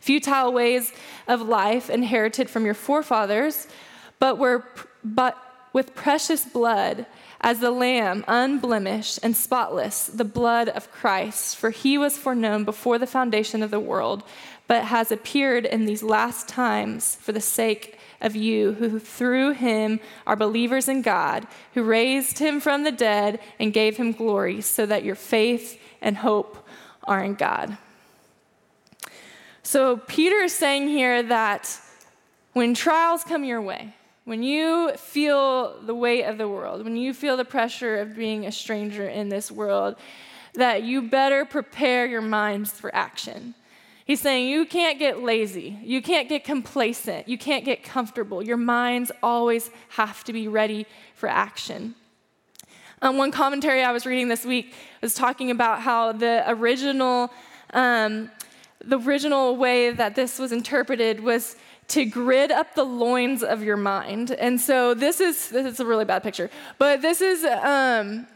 futile 0.00 0.52
ways 0.52 0.92
of 1.26 1.42
life 1.42 1.90
inherited 1.90 2.48
from 2.48 2.64
your 2.64 2.74
forefathers, 2.74 3.66
but 4.18 4.38
were 4.38 4.64
but 5.02 5.36
with 5.72 5.94
precious 5.94 6.44
blood 6.44 7.06
as 7.42 7.58
the 7.58 7.70
lamb, 7.70 8.24
unblemished 8.28 9.18
and 9.22 9.36
spotless, 9.36 10.06
the 10.06 10.24
blood 10.24 10.68
of 10.68 10.90
Christ. 10.92 11.56
For 11.56 11.70
he 11.70 11.98
was 11.98 12.16
foreknown 12.16 12.64
before 12.64 12.98
the 12.98 13.06
foundation 13.06 13.62
of 13.62 13.70
the 13.70 13.80
world, 13.80 14.22
but 14.68 14.84
has 14.84 15.10
appeared 15.10 15.64
in 15.66 15.84
these 15.84 16.02
last 16.02 16.48
times 16.48 17.16
for 17.16 17.32
the 17.32 17.40
sake 17.40 17.98
of 18.20 18.36
you, 18.36 18.74
who 18.74 19.00
through 19.00 19.50
him 19.50 19.98
are 20.26 20.36
believers 20.36 20.88
in 20.88 21.02
God, 21.02 21.46
who 21.74 21.82
raised 21.82 22.38
him 22.38 22.60
from 22.60 22.84
the 22.84 22.92
dead 22.92 23.40
and 23.58 23.72
gave 23.72 23.96
him 23.96 24.12
glory, 24.12 24.60
so 24.60 24.86
that 24.86 25.04
your 25.04 25.16
faith 25.16 25.80
and 26.00 26.18
hope 26.18 26.64
are 27.04 27.24
in 27.24 27.34
God. 27.34 27.76
So, 29.64 29.96
Peter 29.96 30.36
is 30.36 30.54
saying 30.54 30.88
here 30.88 31.22
that 31.24 31.80
when 32.52 32.74
trials 32.74 33.24
come 33.24 33.44
your 33.44 33.62
way, 33.62 33.94
when 34.24 34.42
you 34.42 34.92
feel 34.96 35.80
the 35.82 35.94
weight 35.94 36.24
of 36.24 36.38
the 36.38 36.48
world, 36.48 36.84
when 36.84 36.96
you 36.96 37.12
feel 37.12 37.36
the 37.36 37.44
pressure 37.44 37.98
of 37.98 38.14
being 38.14 38.46
a 38.46 38.52
stranger 38.52 39.08
in 39.08 39.28
this 39.28 39.50
world, 39.50 39.96
that 40.54 40.82
you 40.82 41.02
better 41.02 41.44
prepare 41.44 42.06
your 42.06 42.20
minds 42.20 42.70
for 42.72 42.94
action. 42.94 43.54
He's 44.04 44.20
saying 44.20 44.48
you 44.48 44.66
can't 44.66 44.98
get 44.98 45.22
lazy, 45.22 45.78
you 45.82 46.02
can't 46.02 46.28
get 46.28 46.44
complacent, 46.44 47.28
you 47.28 47.38
can't 47.38 47.64
get 47.64 47.82
comfortable. 47.82 48.42
Your 48.42 48.56
minds 48.56 49.10
always 49.22 49.70
have 49.90 50.24
to 50.24 50.32
be 50.32 50.48
ready 50.48 50.86
for 51.14 51.28
action. 51.28 51.94
Um, 53.00 53.16
one 53.16 53.32
commentary 53.32 53.82
I 53.82 53.90
was 53.90 54.06
reading 54.06 54.28
this 54.28 54.44
week 54.44 54.74
was 55.00 55.14
talking 55.14 55.50
about 55.50 55.80
how 55.80 56.12
the 56.12 56.44
original, 56.48 57.30
um, 57.72 58.30
the 58.84 58.98
original 58.98 59.56
way 59.56 59.90
that 59.90 60.14
this 60.14 60.38
was 60.38 60.52
interpreted 60.52 61.20
was 61.20 61.56
to 61.88 62.04
grid 62.04 62.50
up 62.50 62.74
the 62.74 62.84
loins 62.84 63.42
of 63.42 63.62
your 63.62 63.76
mind. 63.76 64.30
And 64.30 64.60
so 64.60 64.94
this 64.94 65.20
is 65.20 65.48
this 65.50 65.66
is 65.66 65.80
a 65.80 65.86
really 65.86 66.04
bad 66.04 66.22
picture, 66.22 66.50
but 66.78 67.02
this 67.02 67.20
is 67.20 67.44
um, 67.44 68.26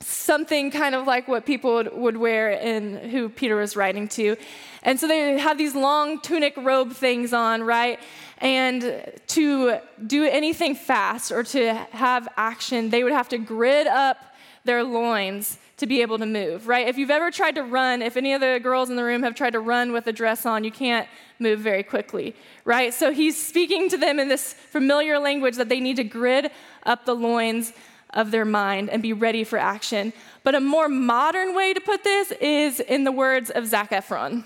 something 0.00 0.70
kind 0.70 0.94
of 0.94 1.06
like 1.06 1.28
what 1.28 1.44
people 1.44 1.74
would, 1.74 1.92
would 1.94 2.16
wear 2.16 2.50
in 2.50 2.96
who 3.10 3.28
Peter 3.28 3.56
was 3.56 3.76
writing 3.76 4.08
to. 4.08 4.36
And 4.82 4.98
so 4.98 5.08
they 5.08 5.38
have 5.38 5.58
these 5.58 5.74
long 5.74 6.20
tunic 6.20 6.56
robe 6.56 6.92
things 6.92 7.32
on, 7.32 7.62
right? 7.62 7.98
And 8.38 9.02
to 9.28 9.78
do 10.06 10.24
anything 10.24 10.74
fast 10.74 11.32
or 11.32 11.42
to 11.42 11.74
have 11.90 12.28
action, 12.36 12.90
they 12.90 13.02
would 13.02 13.12
have 13.12 13.28
to 13.30 13.38
grid 13.38 13.86
up 13.86 14.18
their 14.64 14.82
loins 14.84 15.58
to 15.78 15.86
be 15.86 16.02
able 16.02 16.18
to 16.18 16.26
move, 16.26 16.66
right? 16.66 16.88
If 16.88 16.98
you've 16.98 17.10
ever 17.10 17.30
tried 17.30 17.54
to 17.54 17.62
run, 17.62 18.02
if 18.02 18.16
any 18.16 18.32
of 18.32 18.40
the 18.40 18.58
girls 18.62 18.90
in 18.90 18.96
the 18.96 19.04
room 19.04 19.22
have 19.22 19.34
tried 19.34 19.52
to 19.52 19.60
run 19.60 19.92
with 19.92 20.06
a 20.06 20.12
dress 20.12 20.44
on, 20.44 20.64
you 20.64 20.72
can't 20.72 21.08
move 21.38 21.60
very 21.60 21.82
quickly, 21.82 22.34
right? 22.64 22.92
So 22.92 23.12
he's 23.12 23.40
speaking 23.40 23.88
to 23.90 23.96
them 23.96 24.18
in 24.18 24.28
this 24.28 24.52
familiar 24.52 25.18
language 25.18 25.56
that 25.56 25.68
they 25.68 25.80
need 25.80 25.96
to 25.96 26.04
grid 26.04 26.50
up 26.84 27.04
the 27.04 27.14
loins 27.14 27.72
of 28.10 28.30
their 28.30 28.44
mind 28.44 28.90
and 28.90 29.02
be 29.02 29.12
ready 29.12 29.44
for 29.44 29.58
action. 29.58 30.12
But 30.42 30.54
a 30.54 30.60
more 30.60 30.88
modern 30.88 31.54
way 31.54 31.74
to 31.74 31.80
put 31.80 32.04
this 32.04 32.32
is 32.40 32.80
in 32.80 33.04
the 33.04 33.12
words 33.12 33.50
of 33.50 33.66
Zac 33.66 33.90
Efron. 33.90 34.44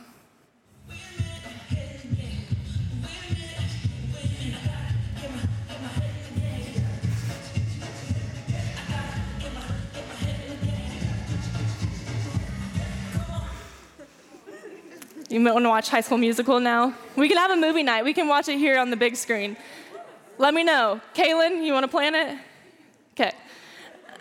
You 15.33 15.41
might 15.41 15.55
want 15.55 15.65
to 15.65 15.71
watch 15.71 15.89
High 15.89 16.03
School 16.03 16.19
Musical 16.19 16.61
now. 16.61 16.93
We 17.17 17.27
can 17.27 17.39
have 17.39 17.51
a 17.51 17.57
movie 17.57 17.83
night. 17.83 18.05
We 18.05 18.13
can 18.13 18.29
watch 18.29 18.49
it 18.49 18.59
here 18.59 18.79
on 18.79 18.91
the 18.91 18.99
big 18.99 19.17
screen. 19.17 19.57
Let 20.37 20.53
me 20.53 20.63
know. 20.63 21.01
Kaylin, 21.15 21.65
you 21.65 21.73
want 21.73 21.85
to 21.85 21.89
plan 21.89 22.15
it? 22.15 22.39
Okay. 23.15 23.33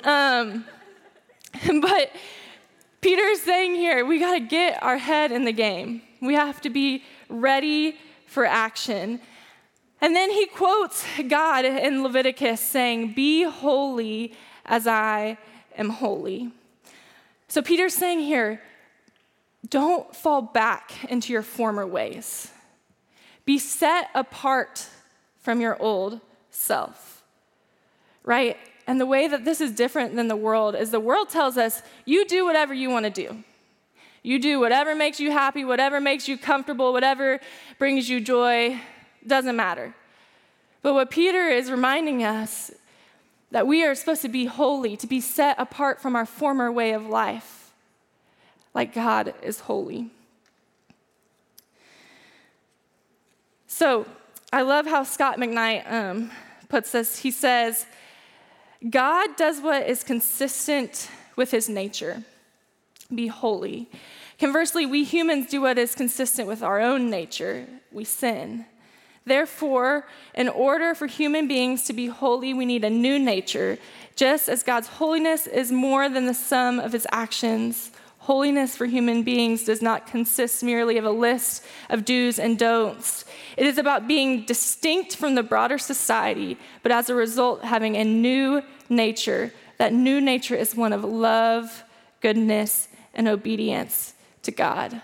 Um, 0.06 0.64
but 1.82 2.14
Peter's 3.02 3.42
saying 3.42 3.76
here, 3.76 4.06
we 4.06 4.20
got 4.20 4.36
to 4.36 4.40
get 4.40 4.82
our 4.82 4.98
head 4.98 5.34
in 5.34 5.44
the 5.44 5.52
game. 5.52 6.02
We 6.22 6.36
have 6.36 6.62
to 6.62 6.70
be 6.70 7.04
ready 7.28 7.98
for 8.26 8.46
action. 8.46 9.20
And 10.00 10.16
then 10.16 10.32
he 10.32 10.46
quotes 10.46 11.06
God 11.28 11.66
in 11.66 12.04
Leviticus 12.04 12.62
saying, 12.62 13.16
Be 13.16 13.44
holy 13.44 14.34
as 14.66 14.88
I 14.88 15.38
am 15.78 15.90
holy. 15.90 16.54
So 17.50 17.62
Peter's 17.62 17.96
saying 17.96 18.20
here, 18.22 18.62
don't 19.72 20.14
fall 20.16 20.42
back 20.42 20.92
into 21.10 21.34
your 21.34 21.42
former 21.42 21.88
ways. 21.88 22.52
Be 23.46 23.58
set 23.58 24.10
apart 24.14 24.88
from 25.40 25.60
your 25.60 25.82
old 25.82 26.20
self, 26.52 27.24
right? 28.24 28.58
And 28.86 29.00
the 29.00 29.06
way 29.06 29.28
that 29.28 29.46
this 29.46 29.62
is 29.62 29.72
different 29.72 30.16
than 30.16 30.28
the 30.28 30.36
world 30.36 30.76
is 30.76 30.92
the 30.92 31.00
world 31.00 31.30
tells 31.30 31.58
us 31.58 31.82
you 32.06 32.28
do 32.28 32.46
whatever 32.46 32.74
you 32.74 32.90
want 32.90 33.06
to 33.06 33.10
do. 33.10 33.44
You 34.24 34.38
do 34.40 34.60
whatever 34.60 34.94
makes 34.94 35.20
you 35.20 35.32
happy, 35.32 35.64
whatever 35.64 36.00
makes 36.00 36.28
you 36.28 36.38
comfortable, 36.38 36.94
whatever 36.94 37.40
brings 37.80 38.08
you 38.08 38.20
joy, 38.20 38.80
doesn't 39.26 39.56
matter. 39.56 39.96
But 40.84 40.94
what 40.94 41.10
Peter 41.10 41.48
is 41.48 41.72
reminding 41.72 42.24
us 42.24 42.72
that 43.52 43.66
we 43.66 43.84
are 43.84 43.96
supposed 43.96 44.22
to 44.24 44.30
be 44.30 44.46
holy, 44.46 44.98
to 44.98 45.08
be 45.08 45.22
set 45.22 45.56
apart 45.58 46.02
from 46.02 46.16
our 46.16 46.26
former 46.26 46.72
way 46.72 46.92
of 46.92 47.06
life 47.08 47.61
like 48.74 48.94
God 48.94 49.34
is 49.42 49.62
holy. 49.62 50.10
So 53.68 54.06
I 54.54 54.62
love 54.62 54.86
how 54.86 55.04
Scot 55.04 55.38
McKnight 55.38 55.92
um, 55.92 56.32
puts 56.70 56.92
this. 56.92 57.20
He 57.20 57.32
says, 57.32 57.86
God 58.90 59.36
does 59.38 59.62
what 59.62 59.88
is 59.88 60.04
consistent 60.04 61.10
with 61.36 61.52
his 61.52 61.70
nature 61.70 62.24
be 63.14 63.28
holy. 63.28 63.90
Conversely, 64.40 64.86
we 64.86 65.04
humans 65.04 65.48
do 65.48 65.62
what 65.62 65.78
is 65.78 65.96
consistent 65.96 66.48
with 66.48 66.64
our 66.64 66.80
own 66.80 67.10
nature 67.10 67.68
we 67.92 68.04
sin. 68.04 68.66
Therefore, 69.26 70.08
in 70.34 70.50
order 70.50 70.96
for 70.96 71.06
human 71.06 71.48
beings 71.48 71.84
to 71.84 71.94
be 71.94 72.08
holy, 72.08 72.54
we 72.54 72.66
need 72.66 72.84
a 72.84 72.90
new 72.90 73.20
nature. 73.20 73.78
Just 74.16 74.50
as 74.50 74.64
God's 74.64 74.88
holiness 74.88 75.46
is 75.46 75.72
more 75.72 76.10
than 76.10 76.26
the 76.26 76.34
sum 76.34 76.80
of 76.80 76.92
his 76.92 77.06
actions, 77.12 77.92
Holiness 78.26 78.76
for 78.76 78.86
human 78.86 79.24
beings 79.24 79.64
does 79.64 79.82
not 79.82 80.06
consist 80.06 80.64
merely 80.64 81.00
of 81.00 81.06
a 81.06 81.12
list 81.12 81.66
of 81.90 82.06
do's 82.06 82.38
and 82.38 82.58
don'ts. 82.58 83.26
It 83.58 83.66
is 83.66 83.80
about 83.80 84.08
being 84.08 84.46
distinct 84.46 85.16
from 85.16 85.34
the 85.34 85.42
broader 85.42 85.80
society, 85.80 86.60
but 86.84 86.92
as 86.92 87.10
a 87.10 87.16
result, 87.16 87.64
having 87.64 87.96
a 87.96 88.04
new 88.04 88.62
nature. 88.90 89.52
That 89.80 89.92
new 89.92 90.22
nature 90.22 90.54
is 90.54 90.76
one 90.76 90.94
of 90.94 91.04
love, 91.04 91.84
goodness, 92.22 92.90
and 93.16 93.28
obedience 93.28 94.14
to 94.44 94.52
God. 94.52 95.02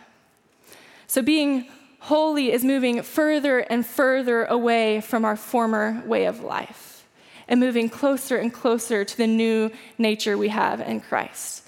So, 1.07 1.23
being 1.23 1.65
holy 2.01 2.51
is 2.51 2.63
moving 2.63 3.01
further 3.01 3.61
and 3.61 3.83
further 3.83 4.45
away 4.45 5.01
from 5.01 5.25
our 5.25 5.35
former 5.35 6.03
way 6.05 6.25
of 6.25 6.41
life 6.41 7.03
and 7.47 7.59
moving 7.59 7.89
closer 7.89 8.37
and 8.37 8.53
closer 8.53 9.03
to 9.03 9.17
the 9.17 9.25
new 9.25 9.71
nature 9.97 10.37
we 10.37 10.49
have 10.49 10.81
in 10.81 10.99
Christ. 10.99 11.63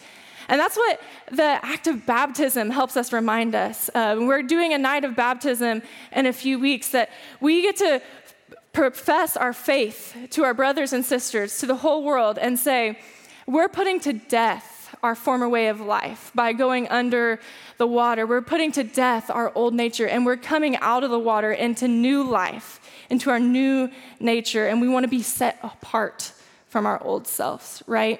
And 0.50 0.60
that's 0.60 0.76
what 0.76 1.00
the 1.32 1.60
act 1.64 1.86
of 1.88 2.06
baptism 2.08 2.72
helps 2.72 2.98
us 2.98 3.14
remind 3.14 3.54
us. 3.54 3.90
Uh, 3.94 4.18
we're 4.20 4.42
doing 4.42 4.74
a 4.74 4.80
night 4.80 5.06
of 5.06 5.16
baptism 5.16 5.84
in 6.12 6.26
a 6.26 6.34
few 6.34 6.58
weeks 6.58 6.90
that 6.90 7.12
we 7.40 7.62
get 7.62 7.78
to 7.78 8.02
profess 8.74 9.38
our 9.38 9.54
faith 9.54 10.18
to 10.32 10.44
our 10.44 10.56
brothers 10.56 10.92
and 10.92 11.06
sisters, 11.06 11.60
to 11.60 11.68
the 11.68 11.76
whole 11.76 12.04
world, 12.04 12.40
and 12.40 12.58
say, 12.58 13.00
we're 13.46 13.70
putting 13.70 14.00
to 14.00 14.14
death 14.14 14.96
our 15.04 15.16
former 15.16 15.48
way 15.48 15.68
of 15.68 15.80
life 15.80 16.32
by 16.34 16.52
going 16.52 16.88
under 16.88 17.40
the 17.78 17.88
water. 17.88 18.26
We're 18.26 18.42
putting 18.42 18.72
to 18.74 18.84
death 18.84 19.30
our 19.30 19.52
old 19.56 19.74
nature, 19.74 20.08
and 20.08 20.26
we're 20.26 20.38
coming 20.38 20.78
out 20.78 21.04
of 21.04 21.12
the 21.12 21.20
water 21.20 21.52
into 21.52 21.88
new 21.88 22.24
life, 22.24 22.80
into 23.10 23.30
our 23.30 23.40
new 23.40 23.90
nature, 24.20 24.68
and 24.68 24.82
we 24.82 24.90
want 24.90 25.04
to 25.04 25.10
be 25.10 25.22
set 25.22 25.60
apart 25.62 26.34
from 26.68 26.86
our 26.86 27.02
old 27.04 27.28
selves, 27.28 27.84
right? 27.88 28.20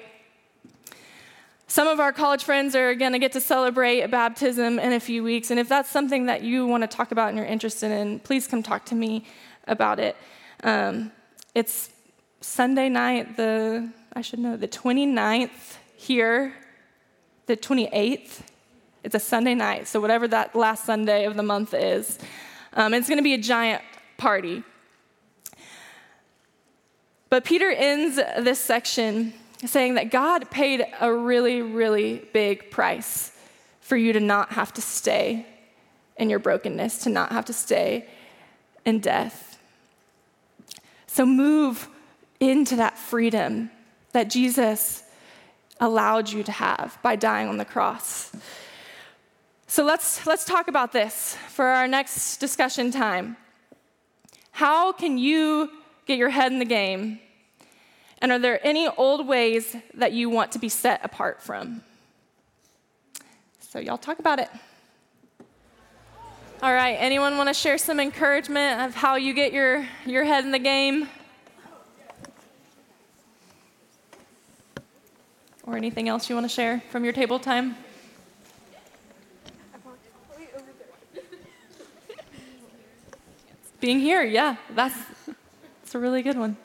Some 1.70 1.86
of 1.86 2.00
our 2.00 2.12
college 2.12 2.42
friends 2.42 2.74
are 2.74 2.96
going 2.96 3.12
to 3.12 3.20
get 3.20 3.30
to 3.34 3.40
celebrate 3.40 4.04
baptism 4.08 4.80
in 4.80 4.92
a 4.92 4.98
few 4.98 5.22
weeks. 5.22 5.52
And 5.52 5.60
if 5.60 5.68
that's 5.68 5.88
something 5.88 6.26
that 6.26 6.42
you 6.42 6.66
want 6.66 6.82
to 6.82 6.88
talk 6.88 7.12
about 7.12 7.28
and 7.28 7.38
you're 7.38 7.46
interested 7.46 7.92
in, 7.92 8.18
please 8.18 8.48
come 8.48 8.60
talk 8.60 8.86
to 8.86 8.96
me 8.96 9.24
about 9.68 10.00
it. 10.00 10.16
Um, 10.64 11.12
it's 11.54 11.90
Sunday 12.40 12.88
night, 12.88 13.36
the, 13.36 13.88
I 14.14 14.20
should 14.20 14.40
know, 14.40 14.56
the 14.56 14.66
29th 14.66 15.76
here, 15.94 16.54
the 17.46 17.56
28th. 17.56 18.40
It's 19.04 19.14
a 19.14 19.20
Sunday 19.20 19.54
night, 19.54 19.86
so 19.86 20.00
whatever 20.00 20.26
that 20.26 20.56
last 20.56 20.84
Sunday 20.84 21.24
of 21.24 21.36
the 21.36 21.44
month 21.44 21.72
is. 21.72 22.18
Um, 22.72 22.94
it's 22.94 23.06
going 23.06 23.18
to 23.18 23.22
be 23.22 23.34
a 23.34 23.38
giant 23.38 23.82
party. 24.16 24.64
But 27.28 27.44
Peter 27.44 27.70
ends 27.70 28.16
this 28.16 28.58
section 28.58 29.34
saying 29.66 29.94
that 29.94 30.10
God 30.10 30.50
paid 30.50 30.86
a 31.00 31.12
really, 31.12 31.62
really 31.62 32.28
big 32.32 32.70
price 32.70 33.32
for 33.80 33.96
you 33.96 34.12
to 34.12 34.20
not 34.20 34.52
have 34.52 34.72
to 34.74 34.80
stay 34.80 35.46
in 36.16 36.30
your 36.30 36.38
brokenness, 36.38 36.98
to 36.98 37.10
not 37.10 37.32
have 37.32 37.44
to 37.46 37.52
stay 37.52 38.08
in 38.84 39.00
death. 39.00 39.58
So 41.06 41.26
move 41.26 41.88
into 42.38 42.76
that 42.76 42.96
freedom 42.96 43.70
that 44.12 44.30
Jesus 44.30 45.02
allowed 45.80 46.30
you 46.30 46.42
to 46.42 46.52
have 46.52 46.98
by 47.02 47.16
dying 47.16 47.48
on 47.48 47.56
the 47.56 47.64
cross. 47.64 48.32
So 49.66 49.84
let's, 49.84 50.26
let's 50.26 50.44
talk 50.44 50.68
about 50.68 50.92
this 50.92 51.36
for 51.48 51.64
our 51.64 51.86
next 51.86 52.38
discussion 52.38 52.90
time. 52.90 53.36
How 54.52 54.92
can 54.92 55.16
you 55.16 55.70
get 56.06 56.18
your 56.18 56.28
head 56.28 56.52
in 56.52 56.58
the 56.58 56.64
game? 56.64 57.20
And 58.20 58.32
are 58.32 58.38
there 58.38 58.64
any 58.66 58.86
old 58.86 59.26
ways 59.26 59.74
that 59.94 60.12
you 60.12 60.28
want 60.28 60.52
to 60.52 60.58
be 60.58 60.68
set 60.68 61.00
apart 61.02 61.42
from? 61.42 61.82
So, 63.60 63.78
y'all 63.78 63.98
talk 63.98 64.18
about 64.18 64.38
it. 64.38 64.48
All 66.62 66.72
right, 66.74 66.96
anyone 66.98 67.38
want 67.38 67.48
to 67.48 67.54
share 67.54 67.78
some 67.78 67.98
encouragement 67.98 68.82
of 68.82 68.94
how 68.94 69.14
you 69.14 69.32
get 69.32 69.54
your, 69.54 69.86
your 70.04 70.24
head 70.24 70.44
in 70.44 70.50
the 70.50 70.58
game? 70.58 71.08
Or 75.62 75.76
anything 75.76 76.08
else 76.08 76.28
you 76.28 76.34
want 76.34 76.44
to 76.44 76.54
share 76.54 76.82
from 76.90 77.04
your 77.04 77.14
table 77.14 77.38
time? 77.38 77.76
Being 83.80 84.00
here, 84.00 84.22
yeah, 84.22 84.56
that's, 84.74 84.94
that's 85.82 85.94
a 85.94 85.98
really 85.98 86.20
good 86.20 86.36
one. 86.36 86.58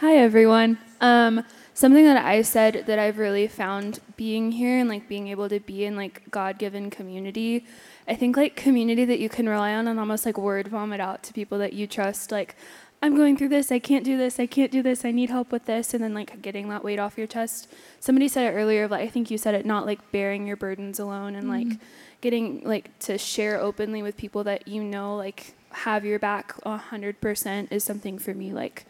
Hi, 0.00 0.16
everyone. 0.16 0.78
Um, 1.02 1.44
something 1.74 2.06
that 2.06 2.24
I 2.24 2.40
said 2.40 2.84
that 2.86 2.98
I've 2.98 3.18
really 3.18 3.46
found 3.46 4.00
being 4.16 4.52
here 4.52 4.78
and 4.78 4.88
like 4.88 5.06
being 5.08 5.28
able 5.28 5.50
to 5.50 5.60
be 5.60 5.84
in 5.84 5.94
like 5.94 6.22
God 6.30 6.56
given 6.56 6.88
community. 6.88 7.66
I 8.08 8.14
think 8.14 8.34
like 8.34 8.56
community 8.56 9.04
that 9.04 9.18
you 9.18 9.28
can 9.28 9.46
rely 9.46 9.74
on 9.74 9.86
and 9.86 10.00
almost 10.00 10.24
like 10.24 10.38
word 10.38 10.68
vomit 10.68 11.00
out 11.00 11.22
to 11.24 11.34
people 11.34 11.58
that 11.58 11.74
you 11.74 11.86
trust. 11.86 12.32
Like, 12.32 12.56
I'm 13.02 13.14
going 13.14 13.36
through 13.36 13.50
this. 13.50 13.70
I 13.70 13.78
can't 13.78 14.02
do 14.02 14.16
this. 14.16 14.40
I 14.40 14.46
can't 14.46 14.72
do 14.72 14.82
this. 14.82 15.04
I 15.04 15.10
need 15.10 15.28
help 15.28 15.52
with 15.52 15.66
this. 15.66 15.92
And 15.92 16.02
then 16.02 16.14
like 16.14 16.40
getting 16.40 16.70
that 16.70 16.82
weight 16.82 16.98
off 16.98 17.18
your 17.18 17.26
chest. 17.26 17.68
Somebody 18.00 18.26
said 18.28 18.50
it 18.50 18.56
earlier. 18.56 18.88
Like 18.88 19.02
I 19.02 19.08
think 19.08 19.30
you 19.30 19.36
said 19.36 19.54
it. 19.54 19.66
Not 19.66 19.84
like 19.84 20.10
bearing 20.12 20.46
your 20.46 20.56
burdens 20.56 20.98
alone 20.98 21.34
and 21.34 21.46
like 21.46 21.78
getting 22.22 22.62
like 22.64 22.98
to 23.00 23.18
share 23.18 23.60
openly 23.60 24.02
with 24.02 24.16
people 24.16 24.44
that 24.44 24.66
you 24.66 24.82
know 24.82 25.14
like 25.14 25.52
have 25.72 26.06
your 26.06 26.18
back 26.18 26.54
a 26.62 26.78
hundred 26.78 27.20
percent 27.20 27.70
is 27.70 27.84
something 27.84 28.18
for 28.18 28.32
me 28.32 28.50
like 28.50 28.86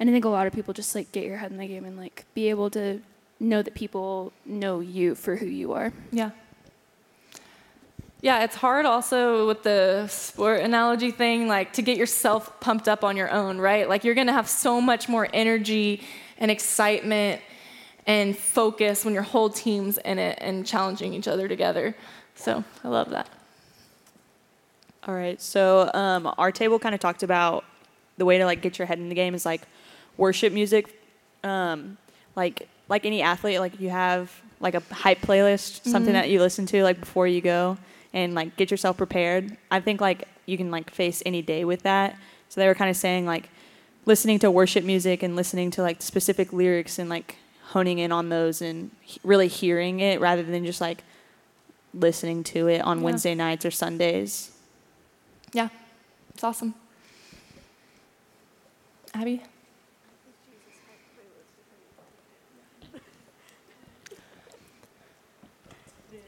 and 0.00 0.08
I 0.08 0.12
think 0.12 0.24
a 0.24 0.30
lot 0.30 0.46
of 0.46 0.54
people 0.54 0.72
just 0.72 0.94
like 0.94 1.12
get 1.12 1.24
your 1.24 1.36
head 1.36 1.52
in 1.52 1.58
the 1.58 1.66
game 1.66 1.84
and 1.84 1.96
like 1.96 2.24
be 2.34 2.48
able 2.48 2.70
to 2.70 3.00
know 3.38 3.62
that 3.62 3.74
people 3.74 4.32
know 4.46 4.80
you 4.80 5.14
for 5.14 5.36
who 5.36 5.46
you 5.46 5.72
are. 5.72 5.92
Yeah. 6.10 6.30
Yeah, 8.22 8.44
it's 8.44 8.56
hard 8.56 8.86
also 8.86 9.46
with 9.46 9.62
the 9.62 10.06
sport 10.08 10.60
analogy 10.60 11.10
thing, 11.10 11.48
like 11.48 11.74
to 11.74 11.82
get 11.82 11.96
yourself 11.96 12.60
pumped 12.60 12.88
up 12.88 13.04
on 13.04 13.16
your 13.16 13.30
own, 13.30 13.58
right? 13.58 13.88
Like 13.88 14.04
you're 14.04 14.14
gonna 14.14 14.32
have 14.32 14.48
so 14.48 14.80
much 14.80 15.08
more 15.08 15.28
energy 15.32 16.02
and 16.38 16.50
excitement 16.50 17.40
and 18.06 18.36
focus 18.36 19.04
when 19.04 19.14
your 19.14 19.22
whole 19.22 19.50
team's 19.50 19.98
in 19.98 20.18
it 20.18 20.38
and 20.40 20.66
challenging 20.66 21.14
each 21.14 21.28
other 21.28 21.46
together. 21.46 21.94
So 22.34 22.64
I 22.84 22.88
love 22.88 23.10
that. 23.10 23.28
All 25.04 25.14
right. 25.14 25.40
So 25.40 25.90
um, 25.92 26.32
our 26.36 26.52
table 26.52 26.78
kind 26.78 26.94
of 26.94 27.00
talked 27.00 27.22
about 27.22 27.64
the 28.18 28.24
way 28.24 28.38
to 28.38 28.44
like 28.44 28.60
get 28.60 28.78
your 28.78 28.86
head 28.86 28.98
in 28.98 29.08
the 29.08 29.14
game 29.14 29.34
is 29.34 29.46
like 29.46 29.62
worship 30.16 30.52
music. 30.52 30.96
Um, 31.42 31.96
like 32.36 32.68
like 32.88 33.06
any 33.06 33.22
athlete, 33.22 33.60
like 33.60 33.80
you 33.80 33.90
have 33.90 34.32
like 34.60 34.74
a 34.74 34.82
hype 34.92 35.20
playlist, 35.20 35.84
something 35.88 36.12
that 36.12 36.28
you 36.28 36.40
listen 36.40 36.66
to 36.66 36.82
like 36.82 37.00
before 37.00 37.26
you 37.26 37.40
go 37.40 37.78
and 38.12 38.34
like 38.34 38.56
get 38.56 38.70
yourself 38.70 38.96
prepared. 38.96 39.56
I 39.70 39.80
think 39.80 40.00
like 40.00 40.28
you 40.46 40.56
can 40.56 40.70
like 40.70 40.90
face 40.90 41.22
any 41.24 41.40
day 41.42 41.64
with 41.64 41.82
that. 41.82 42.16
So 42.48 42.60
they 42.60 42.66
were 42.66 42.74
kind 42.74 42.90
of 42.90 42.96
saying 42.96 43.26
like 43.26 43.48
listening 44.06 44.38
to 44.40 44.50
worship 44.50 44.84
music 44.84 45.22
and 45.22 45.36
listening 45.36 45.70
to 45.72 45.82
like 45.82 46.02
specific 46.02 46.52
lyrics 46.52 46.98
and 46.98 47.08
like 47.08 47.36
honing 47.68 47.98
in 47.98 48.10
on 48.12 48.28
those 48.28 48.60
and 48.60 48.90
really 49.22 49.46
hearing 49.48 50.00
it 50.00 50.20
rather 50.20 50.42
than 50.42 50.64
just 50.66 50.80
like 50.80 51.04
listening 51.94 52.42
to 52.44 52.66
it 52.68 52.80
on 52.80 52.98
Yeah. 52.98 53.04
Wednesday 53.04 53.34
nights 53.34 53.64
or 53.64 53.70
Sundays. 53.70 54.50
Yeah, 55.52 55.68
it's 56.34 56.42
awesome. 56.44 56.74
Abby? 59.14 59.42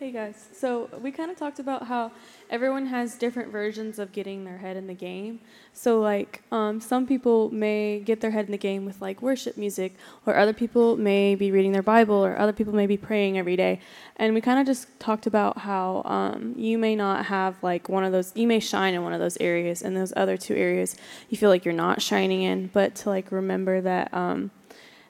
Hey 0.03 0.11
guys, 0.11 0.49
so 0.53 0.89
we 1.01 1.13
kind 1.13 1.31
of 1.31 1.37
talked 1.37 1.61
about 1.61 1.87
how 1.87 2.11
everyone 2.51 2.87
has 2.87 3.15
different 3.15 3.53
versions 3.53 4.01
of 4.01 4.11
getting 4.11 4.45
their 4.45 4.59
head 4.59 4.77
in 4.77 4.89
the 4.89 4.95
game. 4.95 5.39
So, 5.75 6.01
like, 6.01 6.43
um, 6.51 6.81
some 6.81 7.07
people 7.07 7.55
may 7.55 8.01
get 8.01 8.21
their 8.21 8.33
head 8.33 8.47
in 8.47 8.51
the 8.51 8.59
game 8.59 8.85
with 8.85 9.01
like 9.01 9.23
worship 9.23 9.57
music, 9.57 9.95
or 10.27 10.35
other 10.35 10.53
people 10.53 10.97
may 10.97 11.37
be 11.37 11.53
reading 11.53 11.71
their 11.71 11.85
Bible, 11.85 12.17
or 12.17 12.37
other 12.37 12.53
people 12.53 12.75
may 12.75 12.89
be 12.89 12.97
praying 12.97 13.39
every 13.39 13.55
day. 13.55 13.79
And 14.17 14.35
we 14.35 14.41
kind 14.41 14.59
of 14.59 14.67
just 14.67 14.89
talked 14.99 15.29
about 15.29 15.59
how 15.59 16.03
um, 16.05 16.55
you 16.57 16.79
may 16.79 16.97
not 16.97 17.27
have 17.27 17.63
like 17.63 17.89
one 17.89 18.03
of 18.03 18.11
those, 18.11 18.33
you 18.35 18.49
may 18.49 18.59
shine 18.59 18.95
in 18.95 19.05
one 19.05 19.13
of 19.13 19.21
those 19.21 19.37
areas, 19.37 19.83
and 19.83 19.97
those 19.97 20.13
other 20.17 20.37
two 20.37 20.57
areas 20.57 20.97
you 21.29 21.39
feel 21.39 21.49
like 21.49 21.65
you're 21.65 21.73
not 21.73 22.03
shining 22.03 22.43
in, 22.43 22.67
but 22.73 22.97
to 22.97 23.09
like 23.09 23.31
remember 23.31 23.81
that 23.81 24.13
um, 24.13 24.51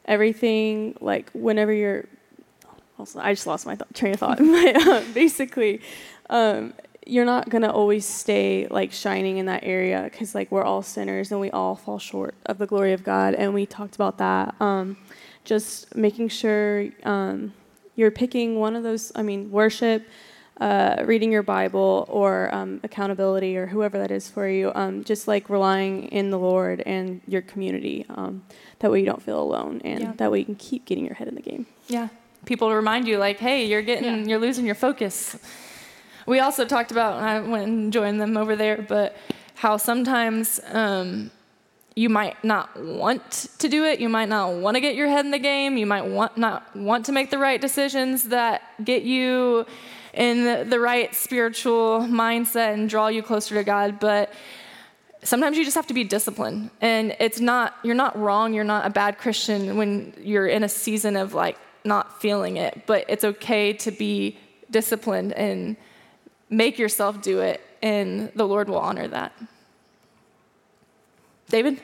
everything, 0.04 0.94
like, 1.00 1.30
whenever 1.32 1.72
you're 1.72 2.04
also, 2.98 3.20
I 3.20 3.32
just 3.34 3.46
lost 3.46 3.66
my 3.66 3.74
th- 3.74 3.88
train 3.94 4.14
of 4.14 4.20
thought. 4.20 4.40
uh, 4.86 5.02
basically, 5.14 5.80
um, 6.30 6.74
you're 7.06 7.24
not 7.24 7.48
gonna 7.48 7.70
always 7.70 8.04
stay 8.06 8.66
like 8.70 8.92
shining 8.92 9.38
in 9.38 9.46
that 9.46 9.64
area 9.64 10.02
because 10.10 10.34
like 10.34 10.52
we're 10.52 10.62
all 10.62 10.82
sinners 10.82 11.32
and 11.32 11.40
we 11.40 11.50
all 11.50 11.74
fall 11.74 11.98
short 11.98 12.34
of 12.46 12.58
the 12.58 12.66
glory 12.66 12.92
of 12.92 13.02
God. 13.02 13.34
And 13.34 13.52
we 13.54 13.66
talked 13.66 13.94
about 13.96 14.18
that. 14.18 14.54
Um, 14.60 14.96
just 15.44 15.94
making 15.96 16.28
sure 16.28 16.86
um, 17.02 17.52
you're 17.96 18.12
picking 18.12 18.58
one 18.60 18.76
of 18.76 18.82
those. 18.84 19.10
I 19.16 19.22
mean, 19.22 19.50
worship. 19.50 20.06
Uh, 20.60 21.02
reading 21.06 21.32
your 21.32 21.42
Bible 21.42 22.06
or 22.08 22.54
um, 22.54 22.78
accountability 22.84 23.56
or 23.56 23.66
whoever 23.66 23.98
that 23.98 24.12
is 24.12 24.28
for 24.30 24.46
you, 24.46 24.70
um, 24.76 25.02
just 25.02 25.26
like 25.26 25.48
relying 25.50 26.04
in 26.08 26.30
the 26.30 26.38
Lord 26.38 26.82
and 26.82 27.20
your 27.26 27.42
community. 27.42 28.04
Um, 28.10 28.44
that 28.78 28.92
way 28.92 29.00
you 29.00 29.06
don't 29.06 29.22
feel 29.22 29.40
alone, 29.40 29.80
and 29.82 30.00
Yeah. 30.00 30.12
that 30.18 30.30
way 30.30 30.38
you 30.40 30.44
can 30.44 30.54
keep 30.54 30.84
getting 30.84 31.04
your 31.04 31.14
head 31.14 31.26
in 31.26 31.34
the 31.34 31.40
game. 31.40 31.66
Yeah. 31.88 32.08
People 32.44 32.68
to 32.70 32.74
remind 32.74 33.06
you, 33.06 33.18
like, 33.18 33.38
hey, 33.38 33.64
you're 33.66 33.82
getting, 33.82 34.20
Yeah. 34.20 34.26
you're 34.26 34.38
losing 34.38 34.66
your 34.66 34.74
focus. 34.74 35.36
We 36.26 36.40
also 36.40 36.64
talked 36.64 36.90
about, 36.90 37.22
I 37.22 37.40
went 37.40 37.66
and 37.66 37.92
joined 37.92 38.20
them 38.20 38.36
over 38.36 38.56
there, 38.56 38.82
but 38.82 39.16
how 39.54 39.76
sometimes 39.76 40.60
um, 40.70 41.30
you 41.94 42.08
might 42.08 42.42
not 42.44 42.76
want 42.80 43.48
to 43.58 43.68
do 43.68 43.84
it. 43.84 44.00
You 44.00 44.08
might 44.08 44.28
not 44.28 44.54
want 44.54 44.76
to 44.76 44.80
get 44.80 44.94
your 44.94 45.08
head 45.08 45.24
in 45.24 45.30
the 45.30 45.38
game. 45.38 45.76
You 45.76 45.86
might 45.86 46.06
want 46.06 46.36
not 46.36 46.74
want 46.74 47.06
to 47.06 47.12
make 47.12 47.30
the 47.30 47.38
right 47.38 47.60
decisions 47.60 48.24
that 48.24 48.62
get 48.84 49.02
you 49.02 49.66
in 50.14 50.44
the, 50.44 50.64
the 50.68 50.80
right 50.80 51.14
spiritual 51.14 52.00
mindset 52.00 52.74
and 52.74 52.88
draw 52.88 53.08
you 53.08 53.22
closer 53.22 53.54
to 53.56 53.64
God. 53.64 54.00
But 54.00 54.32
sometimes 55.22 55.56
you 55.56 55.64
just 55.64 55.76
have 55.76 55.86
to 55.86 55.94
be 55.94 56.02
disciplined 56.04 56.70
and 56.80 57.14
it's 57.20 57.38
not 57.38 57.76
you're 57.84 57.94
not 57.94 58.18
wrong 58.18 58.52
you're 58.52 58.64
not 58.64 58.84
a 58.84 58.90
bad 58.90 59.18
christian 59.18 59.76
when 59.76 60.12
you're 60.20 60.48
in 60.48 60.64
a 60.64 60.68
season 60.68 61.14
of 61.14 61.32
like 61.32 61.56
not 61.84 62.20
feeling 62.20 62.56
it 62.56 62.82
but 62.86 63.04
it's 63.08 63.24
okay 63.24 63.72
to 63.72 63.90
be 63.90 64.38
disciplined 64.70 65.32
and 65.32 65.76
make 66.50 66.78
yourself 66.78 67.20
do 67.22 67.40
it 67.40 67.60
and 67.82 68.30
the 68.34 68.46
lord 68.46 68.68
will 68.68 68.78
honor 68.78 69.08
that 69.08 69.32
david 71.48 71.80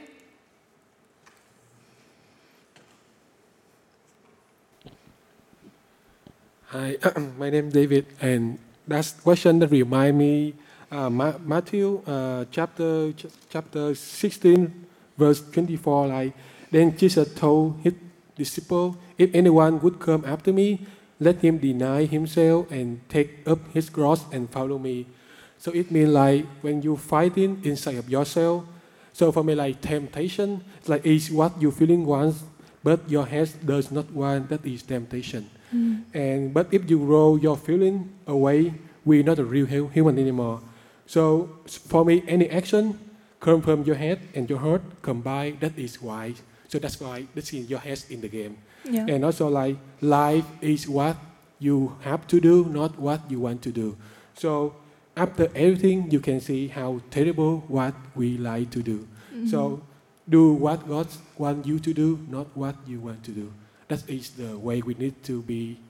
Hi, 6.71 6.99
my 7.39 7.49
name 7.49 7.69
is 7.69 7.73
David, 7.73 8.05
and 8.21 8.59
that 8.87 9.11
question 9.25 9.59
that 9.61 9.69
remind 9.69 10.19
me 10.19 10.53
uh, 10.93 11.09
Ma- 11.09 11.39
Matthew 11.43 12.03
uh, 12.07 12.45
chapter 12.51 13.11
ch- 13.13 13.33
chapter 13.49 13.95
16, 13.95 14.87
verse 15.17 15.41
24. 15.51 16.09
Like 16.09 16.35
then 16.71 16.95
Jesus 16.95 17.33
told 17.35 17.81
his 17.81 17.95
disciple, 18.39 18.97
"If 19.19 19.35
anyone 19.35 19.83
would 19.83 19.99
come 19.99 20.23
after 20.25 20.55
me, 20.55 20.87
let 21.19 21.43
him 21.43 21.59
deny 21.59 22.07
himself 22.07 22.71
and 22.71 23.03
take 23.11 23.43
up 23.45 23.59
his 23.75 23.91
cross 23.91 24.25
and 24.31 24.49
follow 24.49 24.79
me." 24.79 25.11
So 25.59 25.75
it 25.75 25.91
means 25.91 26.15
like 26.15 26.47
when 26.63 26.81
you 26.83 26.97
fighting 26.97 27.59
inside 27.67 27.99
of 27.99 28.09
yourself. 28.09 28.65
So 29.13 29.35
for 29.35 29.43
me, 29.43 29.59
like 29.59 29.83
temptation, 29.83 30.63
it's 30.79 30.89
like 30.89 31.03
is 31.03 31.35
what 31.35 31.59
you 31.59 31.75
feeling 31.75 32.07
wants, 32.07 32.47
but 32.87 33.03
your 33.11 33.27
head 33.27 33.51
does 33.67 33.91
not 33.91 34.15
want. 34.15 34.49
That 34.55 34.63
is 34.63 34.87
temptation. 34.87 35.51
Mm. 35.75 36.07
And 36.15 36.41
but 36.55 36.71
if 36.71 36.87
you 36.87 37.03
roll 37.03 37.35
your 37.35 37.59
feeling 37.59 38.15
away, 38.31 38.79
we're 39.05 39.27
not 39.27 39.43
a 39.43 39.45
real 39.45 39.67
human 39.67 40.19
anymore. 40.19 40.63
So 41.11 41.51
for 41.67 42.05
me, 42.05 42.23
any 42.31 42.47
action 42.49 42.95
come 43.41 43.63
from 43.63 43.83
your 43.83 43.97
head 43.97 44.21
and 44.35 44.49
your 44.49 44.63
heart 44.63 44.83
combined. 45.03 45.61
That 45.61 45.75
is 45.75 46.01
wise. 46.01 46.43
So 46.69 46.79
that's 46.79 47.01
why 47.01 47.27
this 47.35 47.53
is 47.53 47.69
your 47.69 47.81
head 47.81 48.05
in 48.11 48.21
the 48.21 48.29
game. 48.29 48.59
yeah 48.85 49.09
And 49.09 49.25
also 49.25 49.49
like 49.49 49.77
life 50.01 50.45
is 50.61 50.89
what 50.89 51.17
you 51.59 51.97
have 52.05 52.27
to 52.29 52.41
do, 52.41 52.65
not 52.67 52.99
what 52.99 53.21
you 53.31 53.41
want 53.41 53.63
to 53.63 53.73
do. 53.73 53.97
So 54.35 54.77
after 55.17 55.51
everything, 55.55 56.11
you 56.11 56.21
can 56.21 56.41
see 56.41 56.69
how 56.69 57.01
terrible 57.11 57.65
what 57.67 57.95
we 58.15 58.39
like 58.39 58.71
to 58.71 58.83
do. 58.83 59.09
Mm-hmm. 59.35 59.49
So 59.49 59.83
do 60.29 60.53
what 60.53 60.87
God 60.87 61.09
wants 61.37 61.67
you 61.67 61.81
to 61.81 61.93
do, 61.93 62.21
not 62.29 62.47
what 62.55 62.77
you 62.87 63.01
want 63.01 63.25
to 63.25 63.33
do. 63.33 63.53
That 63.89 64.09
is 64.09 64.31
the 64.37 64.57
way 64.59 64.83
we 64.83 64.95
need 64.95 65.25
to 65.25 65.43
be 65.43 65.81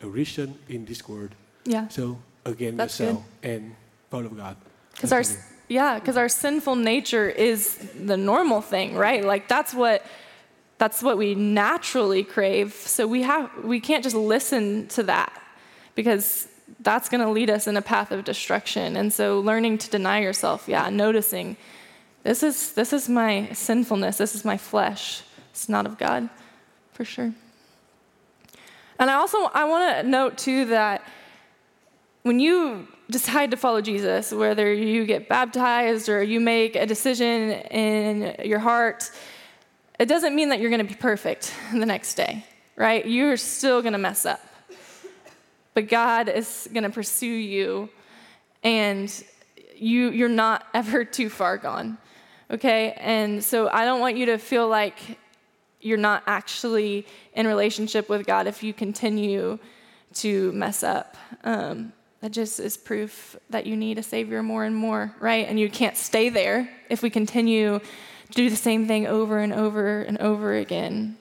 a 0.00 0.06
Christian 0.06 0.56
in 0.68 0.86
this 0.86 1.06
world. 1.06 1.34
Yeah. 1.64 1.88
So 1.88 2.18
again, 2.46 2.76
That's 2.76 2.98
yourself 2.98 3.26
and 3.42 3.74
follow 4.08 4.30
God. 4.30 4.56
Because 4.94 5.12
our. 5.12 5.24
Yeah, 5.72 5.98
because 5.98 6.16
our 6.16 6.28
sinful 6.28 6.76
nature 6.76 7.28
is 7.28 7.76
the 7.98 8.16
normal 8.16 8.60
thing, 8.60 8.94
right? 8.94 9.24
Like 9.24 9.48
that's 9.48 9.72
what 9.72 10.04
that's 10.78 11.02
what 11.02 11.16
we 11.16 11.34
naturally 11.34 12.24
crave. 12.24 12.74
So 12.74 13.06
we 13.06 13.22
have 13.22 13.50
we 13.64 13.80
can't 13.80 14.04
just 14.04 14.16
listen 14.16 14.88
to 14.88 15.02
that 15.04 15.32
because 15.94 16.48
that's 16.80 17.08
going 17.08 17.20
to 17.20 17.30
lead 17.30 17.48
us 17.50 17.66
in 17.66 17.76
a 17.76 17.82
path 17.82 18.10
of 18.12 18.24
destruction. 18.24 18.96
And 18.96 19.12
so 19.12 19.40
learning 19.40 19.78
to 19.78 19.90
deny 19.90 20.20
yourself, 20.20 20.64
yeah, 20.68 20.90
noticing 20.90 21.56
this 22.22 22.42
is 22.42 22.72
this 22.72 22.92
is 22.92 23.08
my 23.08 23.48
sinfulness, 23.52 24.18
this 24.18 24.34
is 24.34 24.44
my 24.44 24.58
flesh. 24.58 25.22
It's 25.50 25.68
not 25.68 25.86
of 25.86 25.98
God, 25.98 26.28
for 26.92 27.04
sure. 27.04 27.32
And 28.98 29.10
I 29.10 29.14
also 29.14 29.38
I 29.54 29.64
want 29.64 29.96
to 29.96 30.02
note 30.02 30.36
too 30.36 30.66
that 30.66 31.02
when 32.22 32.40
you 32.40 32.88
decide 33.12 33.50
to 33.52 33.56
follow 33.56 33.80
Jesus, 33.80 34.32
whether 34.32 34.72
you 34.72 35.06
get 35.06 35.28
baptized 35.28 36.08
or 36.08 36.22
you 36.22 36.40
make 36.40 36.74
a 36.74 36.86
decision 36.86 37.52
in 37.70 38.44
your 38.44 38.58
heart, 38.58 39.10
it 39.98 40.06
doesn't 40.06 40.34
mean 40.34 40.48
that 40.48 40.58
you're 40.58 40.70
going 40.70 40.84
to 40.84 40.92
be 40.92 40.98
perfect 40.98 41.54
the 41.72 41.86
next 41.86 42.14
day, 42.14 42.44
right? 42.74 43.06
You're 43.06 43.36
still 43.36 43.82
going 43.82 43.92
to 43.92 43.98
mess 43.98 44.26
up. 44.26 44.40
But 45.74 45.88
God 45.88 46.28
is 46.28 46.68
going 46.72 46.84
to 46.84 46.90
pursue 46.90 47.26
you, 47.26 47.88
and 48.62 49.24
you, 49.76 50.10
you're 50.10 50.28
not 50.28 50.66
ever 50.74 51.04
too 51.04 51.28
far 51.28 51.56
gone, 51.56 51.98
okay? 52.50 52.92
And 52.98 53.44
so 53.44 53.68
I 53.68 53.84
don't 53.84 54.00
want 54.00 54.16
you 54.16 54.26
to 54.26 54.38
feel 54.38 54.68
like 54.68 55.18
you're 55.80 55.98
not 55.98 56.22
actually 56.26 57.06
in 57.34 57.46
relationship 57.46 58.08
with 58.08 58.26
God 58.26 58.46
if 58.46 58.62
you 58.62 58.72
continue 58.72 59.58
to 60.14 60.52
mess 60.52 60.82
up. 60.82 61.16
Um, 61.44 61.92
that 62.22 62.30
just 62.30 62.60
is 62.60 62.76
proof 62.76 63.36
that 63.50 63.66
you 63.66 63.76
need 63.76 63.98
a 63.98 64.02
Savior 64.02 64.42
more 64.44 64.64
and 64.64 64.74
more, 64.74 65.12
right? 65.18 65.46
And 65.48 65.58
you 65.58 65.68
can't 65.68 65.96
stay 65.96 66.28
there 66.28 66.70
if 66.88 67.02
we 67.02 67.10
continue 67.10 67.80
to 67.80 67.84
do 68.32 68.48
the 68.48 68.56
same 68.56 68.86
thing 68.86 69.08
over 69.08 69.38
and 69.38 69.52
over 69.52 70.02
and 70.02 70.16
over 70.18 70.54
again. 70.54 71.18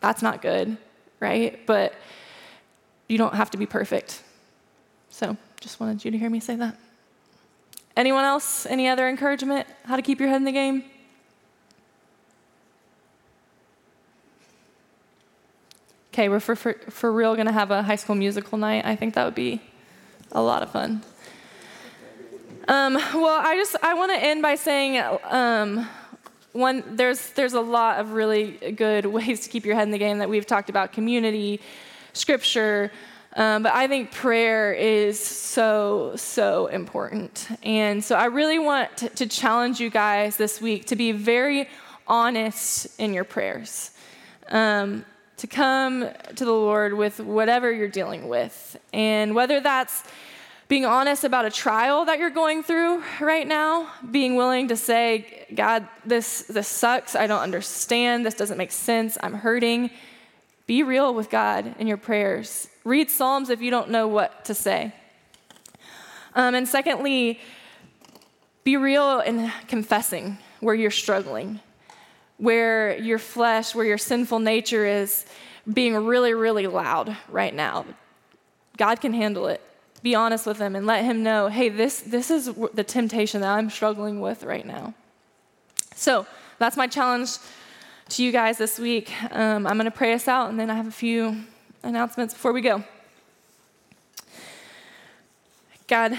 That's 0.00 0.22
not 0.22 0.42
good, 0.42 0.76
right? 1.20 1.64
But 1.66 1.94
you 3.08 3.16
don't 3.16 3.34
have 3.34 3.52
to 3.52 3.58
be 3.58 3.64
perfect. 3.64 4.24
So 5.08 5.36
just 5.60 5.78
wanted 5.78 6.04
you 6.04 6.10
to 6.10 6.18
hear 6.18 6.28
me 6.28 6.40
say 6.40 6.56
that. 6.56 6.76
Anyone 7.96 8.24
else? 8.24 8.66
Any 8.66 8.88
other 8.88 9.08
encouragement? 9.08 9.68
How 9.84 9.94
to 9.94 10.02
keep 10.02 10.18
your 10.18 10.28
head 10.28 10.36
in 10.36 10.44
the 10.44 10.52
game? 10.52 10.82
Okay, 16.12 16.28
we're 16.28 16.40
for, 16.40 16.56
for, 16.56 16.72
for 16.88 17.12
real 17.12 17.36
going 17.36 17.46
to 17.46 17.52
have 17.52 17.70
a 17.70 17.84
high 17.84 17.94
school 17.94 18.16
musical 18.16 18.58
night. 18.58 18.84
I 18.84 18.96
think 18.96 19.14
that 19.14 19.24
would 19.24 19.36
be 19.36 19.60
a 20.32 20.42
lot 20.42 20.62
of 20.62 20.70
fun. 20.70 21.02
Um, 22.68 22.94
well, 22.94 23.40
I 23.44 23.56
just 23.56 23.76
I 23.82 23.94
want 23.94 24.12
to 24.12 24.22
end 24.22 24.42
by 24.42 24.54
saying 24.54 25.02
um, 25.24 25.88
one 26.52 26.84
there's 26.96 27.30
there's 27.30 27.54
a 27.54 27.60
lot 27.60 27.98
of 27.98 28.12
really 28.12 28.52
good 28.76 29.06
ways 29.16 29.40
to 29.40 29.50
keep 29.50 29.64
your 29.64 29.74
head 29.74 29.84
in 29.84 29.90
the 29.90 29.98
game 29.98 30.18
that 30.18 30.28
we've 30.28 30.46
talked 30.46 30.70
about 30.70 30.92
community, 30.92 31.60
scripture, 32.12 32.92
um, 33.34 33.62
but 33.62 33.72
I 33.72 33.86
think 33.88 34.12
prayer 34.12 34.72
is 34.72 35.18
so 35.18 36.12
so 36.16 36.66
important, 36.66 37.48
and 37.62 38.02
so 38.04 38.14
I 38.16 38.26
really 38.26 38.58
want 38.58 38.96
to, 38.98 39.08
to 39.08 39.26
challenge 39.26 39.80
you 39.80 39.90
guys 39.90 40.36
this 40.36 40.60
week 40.60 40.86
to 40.86 40.96
be 40.96 41.12
very 41.12 41.68
honest 42.06 42.88
in 43.00 43.14
your 43.14 43.24
prayers. 43.24 43.92
Um, 44.48 45.04
to 45.40 45.46
come 45.46 46.06
to 46.36 46.44
the 46.44 46.52
Lord 46.52 46.92
with 46.92 47.18
whatever 47.18 47.72
you're 47.72 47.88
dealing 47.88 48.28
with. 48.28 48.78
And 48.92 49.34
whether 49.34 49.58
that's 49.58 50.04
being 50.68 50.84
honest 50.84 51.24
about 51.24 51.46
a 51.46 51.50
trial 51.50 52.04
that 52.04 52.18
you're 52.18 52.28
going 52.28 52.62
through 52.62 53.02
right 53.20 53.48
now, 53.48 53.90
being 54.10 54.36
willing 54.36 54.68
to 54.68 54.76
say, 54.76 55.46
God, 55.54 55.88
this, 56.04 56.42
this 56.42 56.68
sucks. 56.68 57.16
I 57.16 57.26
don't 57.26 57.40
understand. 57.40 58.26
This 58.26 58.34
doesn't 58.34 58.58
make 58.58 58.70
sense. 58.70 59.16
I'm 59.22 59.32
hurting. 59.32 59.90
Be 60.66 60.82
real 60.82 61.14
with 61.14 61.30
God 61.30 61.74
in 61.78 61.86
your 61.86 61.96
prayers. 61.96 62.68
Read 62.84 63.10
Psalms 63.10 63.48
if 63.48 63.62
you 63.62 63.70
don't 63.70 63.88
know 63.88 64.08
what 64.08 64.44
to 64.44 64.54
say. 64.54 64.94
Um, 66.34 66.54
and 66.54 66.68
secondly, 66.68 67.40
be 68.62 68.76
real 68.76 69.20
in 69.20 69.50
confessing 69.68 70.36
where 70.60 70.74
you're 70.74 70.90
struggling 70.90 71.60
where 72.40 72.96
your 72.96 73.18
flesh, 73.18 73.74
where 73.74 73.84
your 73.84 73.98
sinful 73.98 74.38
nature 74.38 74.86
is 74.86 75.26
being 75.70 75.94
really, 75.94 76.32
really 76.32 76.66
loud 76.66 77.14
right 77.28 77.54
now. 77.54 77.84
God 78.78 79.00
can 79.02 79.12
handle 79.12 79.46
it. 79.46 79.60
Be 80.02 80.14
honest 80.14 80.46
with 80.46 80.58
him 80.58 80.74
and 80.74 80.86
let 80.86 81.04
him 81.04 81.22
know, 81.22 81.48
hey, 81.48 81.68
this, 81.68 82.00
this 82.00 82.30
is 82.30 82.50
the 82.72 82.82
temptation 82.82 83.42
that 83.42 83.50
I'm 83.50 83.68
struggling 83.68 84.22
with 84.22 84.42
right 84.42 84.64
now. 84.64 84.94
So 85.94 86.26
that's 86.58 86.78
my 86.78 86.86
challenge 86.86 87.32
to 88.08 88.24
you 88.24 88.32
guys 88.32 88.56
this 88.56 88.78
week. 88.78 89.12
Um, 89.32 89.66
I'm 89.66 89.76
going 89.76 89.84
to 89.84 89.90
pray 89.90 90.14
us 90.14 90.26
out, 90.26 90.48
and 90.48 90.58
then 90.58 90.70
I 90.70 90.74
have 90.74 90.86
a 90.86 90.92
few 90.92 91.44
announcements 91.82 92.32
before 92.32 92.52
we 92.52 92.62
go. 92.62 92.82
God, 95.86 96.18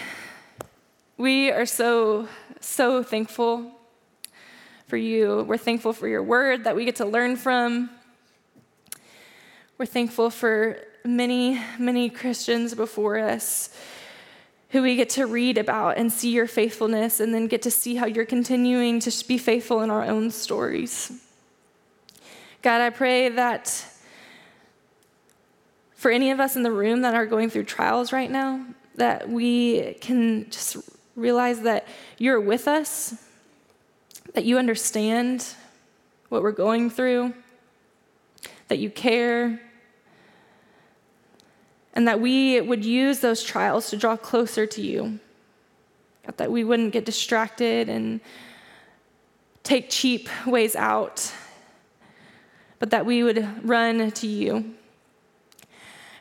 we 1.17 1.49
are 1.49 1.65
so, 1.65 2.28
so 2.59 3.01
thankful 3.01 3.72
for 4.92 4.98
you. 4.98 5.46
We're 5.48 5.56
thankful 5.56 5.94
for 5.94 6.06
your 6.06 6.22
word 6.22 6.66
that 6.66 6.76
we 6.76 6.84
get 6.84 6.98
to 6.98 7.06
learn 7.06 7.38
from. 7.38 7.89
We're 9.78 9.86
thankful 9.86 10.30
for 10.30 10.80
many, 11.06 11.62
many 11.80 12.10
Christians 12.10 12.76
before 12.76 13.18
us 13.18 13.74
who 14.72 14.82
we 14.82 14.98
get 14.98 15.10
to 15.12 15.28
read 15.28 15.58
about 15.58 15.98
and 15.98 16.12
see 16.12 16.32
your 16.32 16.46
faithfulness 16.46 17.22
and 17.22 17.34
then 17.34 17.48
get 17.48 17.62
to 17.62 17.72
see 17.72 17.96
how 17.96 18.06
you're 18.06 18.26
continuing 18.26 19.00
to 19.00 19.28
be 19.30 19.38
faithful 19.38 19.80
in 19.80 19.89
our 19.89 20.04
own 20.04 20.30
stories. 20.30 21.14
God, 22.62 22.82
I 22.82 22.89
pray 22.89 23.30
that 23.30 23.86
for 25.96 26.12
any 26.12 26.32
of 26.32 26.42
us 26.42 26.58
in 26.58 26.64
the 26.64 26.72
room 26.72 27.04
that 27.04 27.16
are 27.16 27.26
going 27.26 27.50
through 27.50 27.64
trials 27.64 28.12
right 28.12 28.30
now, 28.30 28.66
that 28.96 29.30
we 29.30 29.94
can 30.02 30.50
just 30.50 30.76
realize 31.16 31.62
that 31.62 31.88
you're 32.18 32.42
with 32.42 32.68
us 32.68 33.16
that 34.34 34.46
you 34.46 34.58
understand 34.58 35.56
what 36.30 36.42
we're 36.42 36.52
going 36.52 36.90
through, 36.90 37.34
that 38.68 38.80
you 38.80 38.90
care, 38.90 39.60
and 41.94 42.08
that 42.08 42.22
we 42.22 42.62
would 42.62 42.86
use 42.86 43.20
those 43.20 43.44
trials 43.44 43.90
to 43.90 43.98
draw 43.98 44.16
closer 44.16 44.66
to 44.66 44.82
you. 44.82 45.20
That 46.38 46.52
we 46.52 46.64
wouldn't 46.64 46.94
get 46.94 47.04
distracted 47.04 47.90
and 47.90 48.22
take 49.64 49.90
cheap 49.90 50.30
ways 50.46 50.76
out, 50.76 51.34
but 52.80 52.92
that 52.92 53.06
we 53.06 53.24
would 53.24 53.68
run 53.68 54.12
to 54.12 54.28
you. 54.28 54.74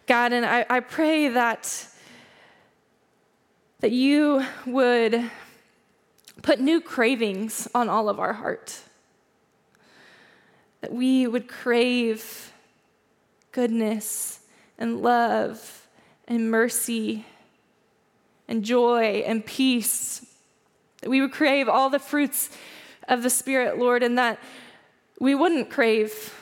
God, 0.07 0.33
and 0.33 0.45
I, 0.45 0.67
I 0.69 0.81
pray 0.81 1.29
that, 1.29 1.87
that 3.79 3.93
you 3.93 4.45
would 4.67 5.31
put 6.43 6.61
new 6.61 6.81
cravings 6.81 7.69
on 7.75 7.89
all 7.89 8.09
of 8.09 8.19
our 8.19 8.33
heart. 8.33 8.81
That 10.81 10.93
we 10.93 11.27
would 11.27 11.49
crave 11.49 12.53
goodness 13.53 14.41
and 14.79 15.03
love 15.03 15.87
and 16.27 16.51
mercy 16.51 17.27
and 18.49 18.65
joy 18.65 19.23
and 19.27 19.45
peace. 19.45 20.25
That 21.03 21.11
we 21.11 21.21
would 21.21 21.33
crave 21.33 21.69
all 21.69 21.91
the 21.91 21.99
fruits 21.99 22.51
of 23.09 23.23
the 23.23 23.31
Spirit, 23.31 23.79
Lord, 23.79 24.03
and 24.03 24.17
that 24.19 24.39
we 25.19 25.35
wouldn't 25.35 25.71
crave 25.71 26.35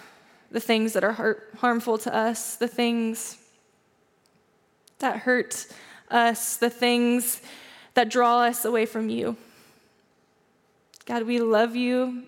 the 0.50 0.60
things 0.60 0.92
that 0.92 1.04
are 1.04 1.42
harmful 1.58 1.98
to 1.98 2.14
us, 2.14 2.56
the 2.56 2.68
things 2.68 3.38
that 4.98 5.18
hurt 5.18 5.66
us, 6.10 6.56
the 6.56 6.70
things 6.70 7.42
that 7.94 8.08
draw 8.08 8.42
us 8.42 8.64
away 8.64 8.86
from 8.86 9.08
you. 9.08 9.36
God, 11.08 11.22
we 11.22 11.40
love 11.40 11.74
you. 11.74 12.02
And 12.04 12.26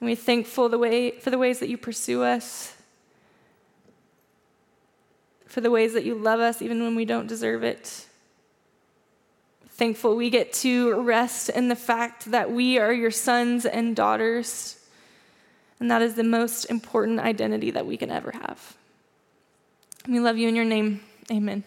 we're 0.00 0.14
thankful 0.14 0.68
the 0.68 0.78
way, 0.78 1.10
for 1.10 1.30
the 1.30 1.38
ways 1.38 1.58
that 1.58 1.68
you 1.68 1.76
pursue 1.76 2.22
us, 2.22 2.76
for 5.46 5.60
the 5.60 5.70
ways 5.70 5.92
that 5.94 6.04
you 6.04 6.14
love 6.14 6.38
us 6.38 6.62
even 6.62 6.80
when 6.82 6.94
we 6.94 7.04
don't 7.04 7.26
deserve 7.26 7.64
it. 7.64 8.06
Thankful 9.70 10.14
we 10.14 10.30
get 10.30 10.52
to 10.54 11.00
rest 11.00 11.48
in 11.48 11.66
the 11.68 11.76
fact 11.76 12.30
that 12.30 12.52
we 12.52 12.78
are 12.78 12.92
your 12.92 13.10
sons 13.10 13.66
and 13.66 13.96
daughters, 13.96 14.78
and 15.80 15.90
that 15.90 16.02
is 16.02 16.14
the 16.14 16.22
most 16.22 16.66
important 16.66 17.18
identity 17.18 17.72
that 17.72 17.84
we 17.84 17.96
can 17.96 18.12
ever 18.12 18.30
have. 18.30 18.76
We 20.06 20.20
love 20.20 20.38
you 20.38 20.48
in 20.48 20.54
your 20.54 20.64
name. 20.64 21.00
Amen. 21.32 21.64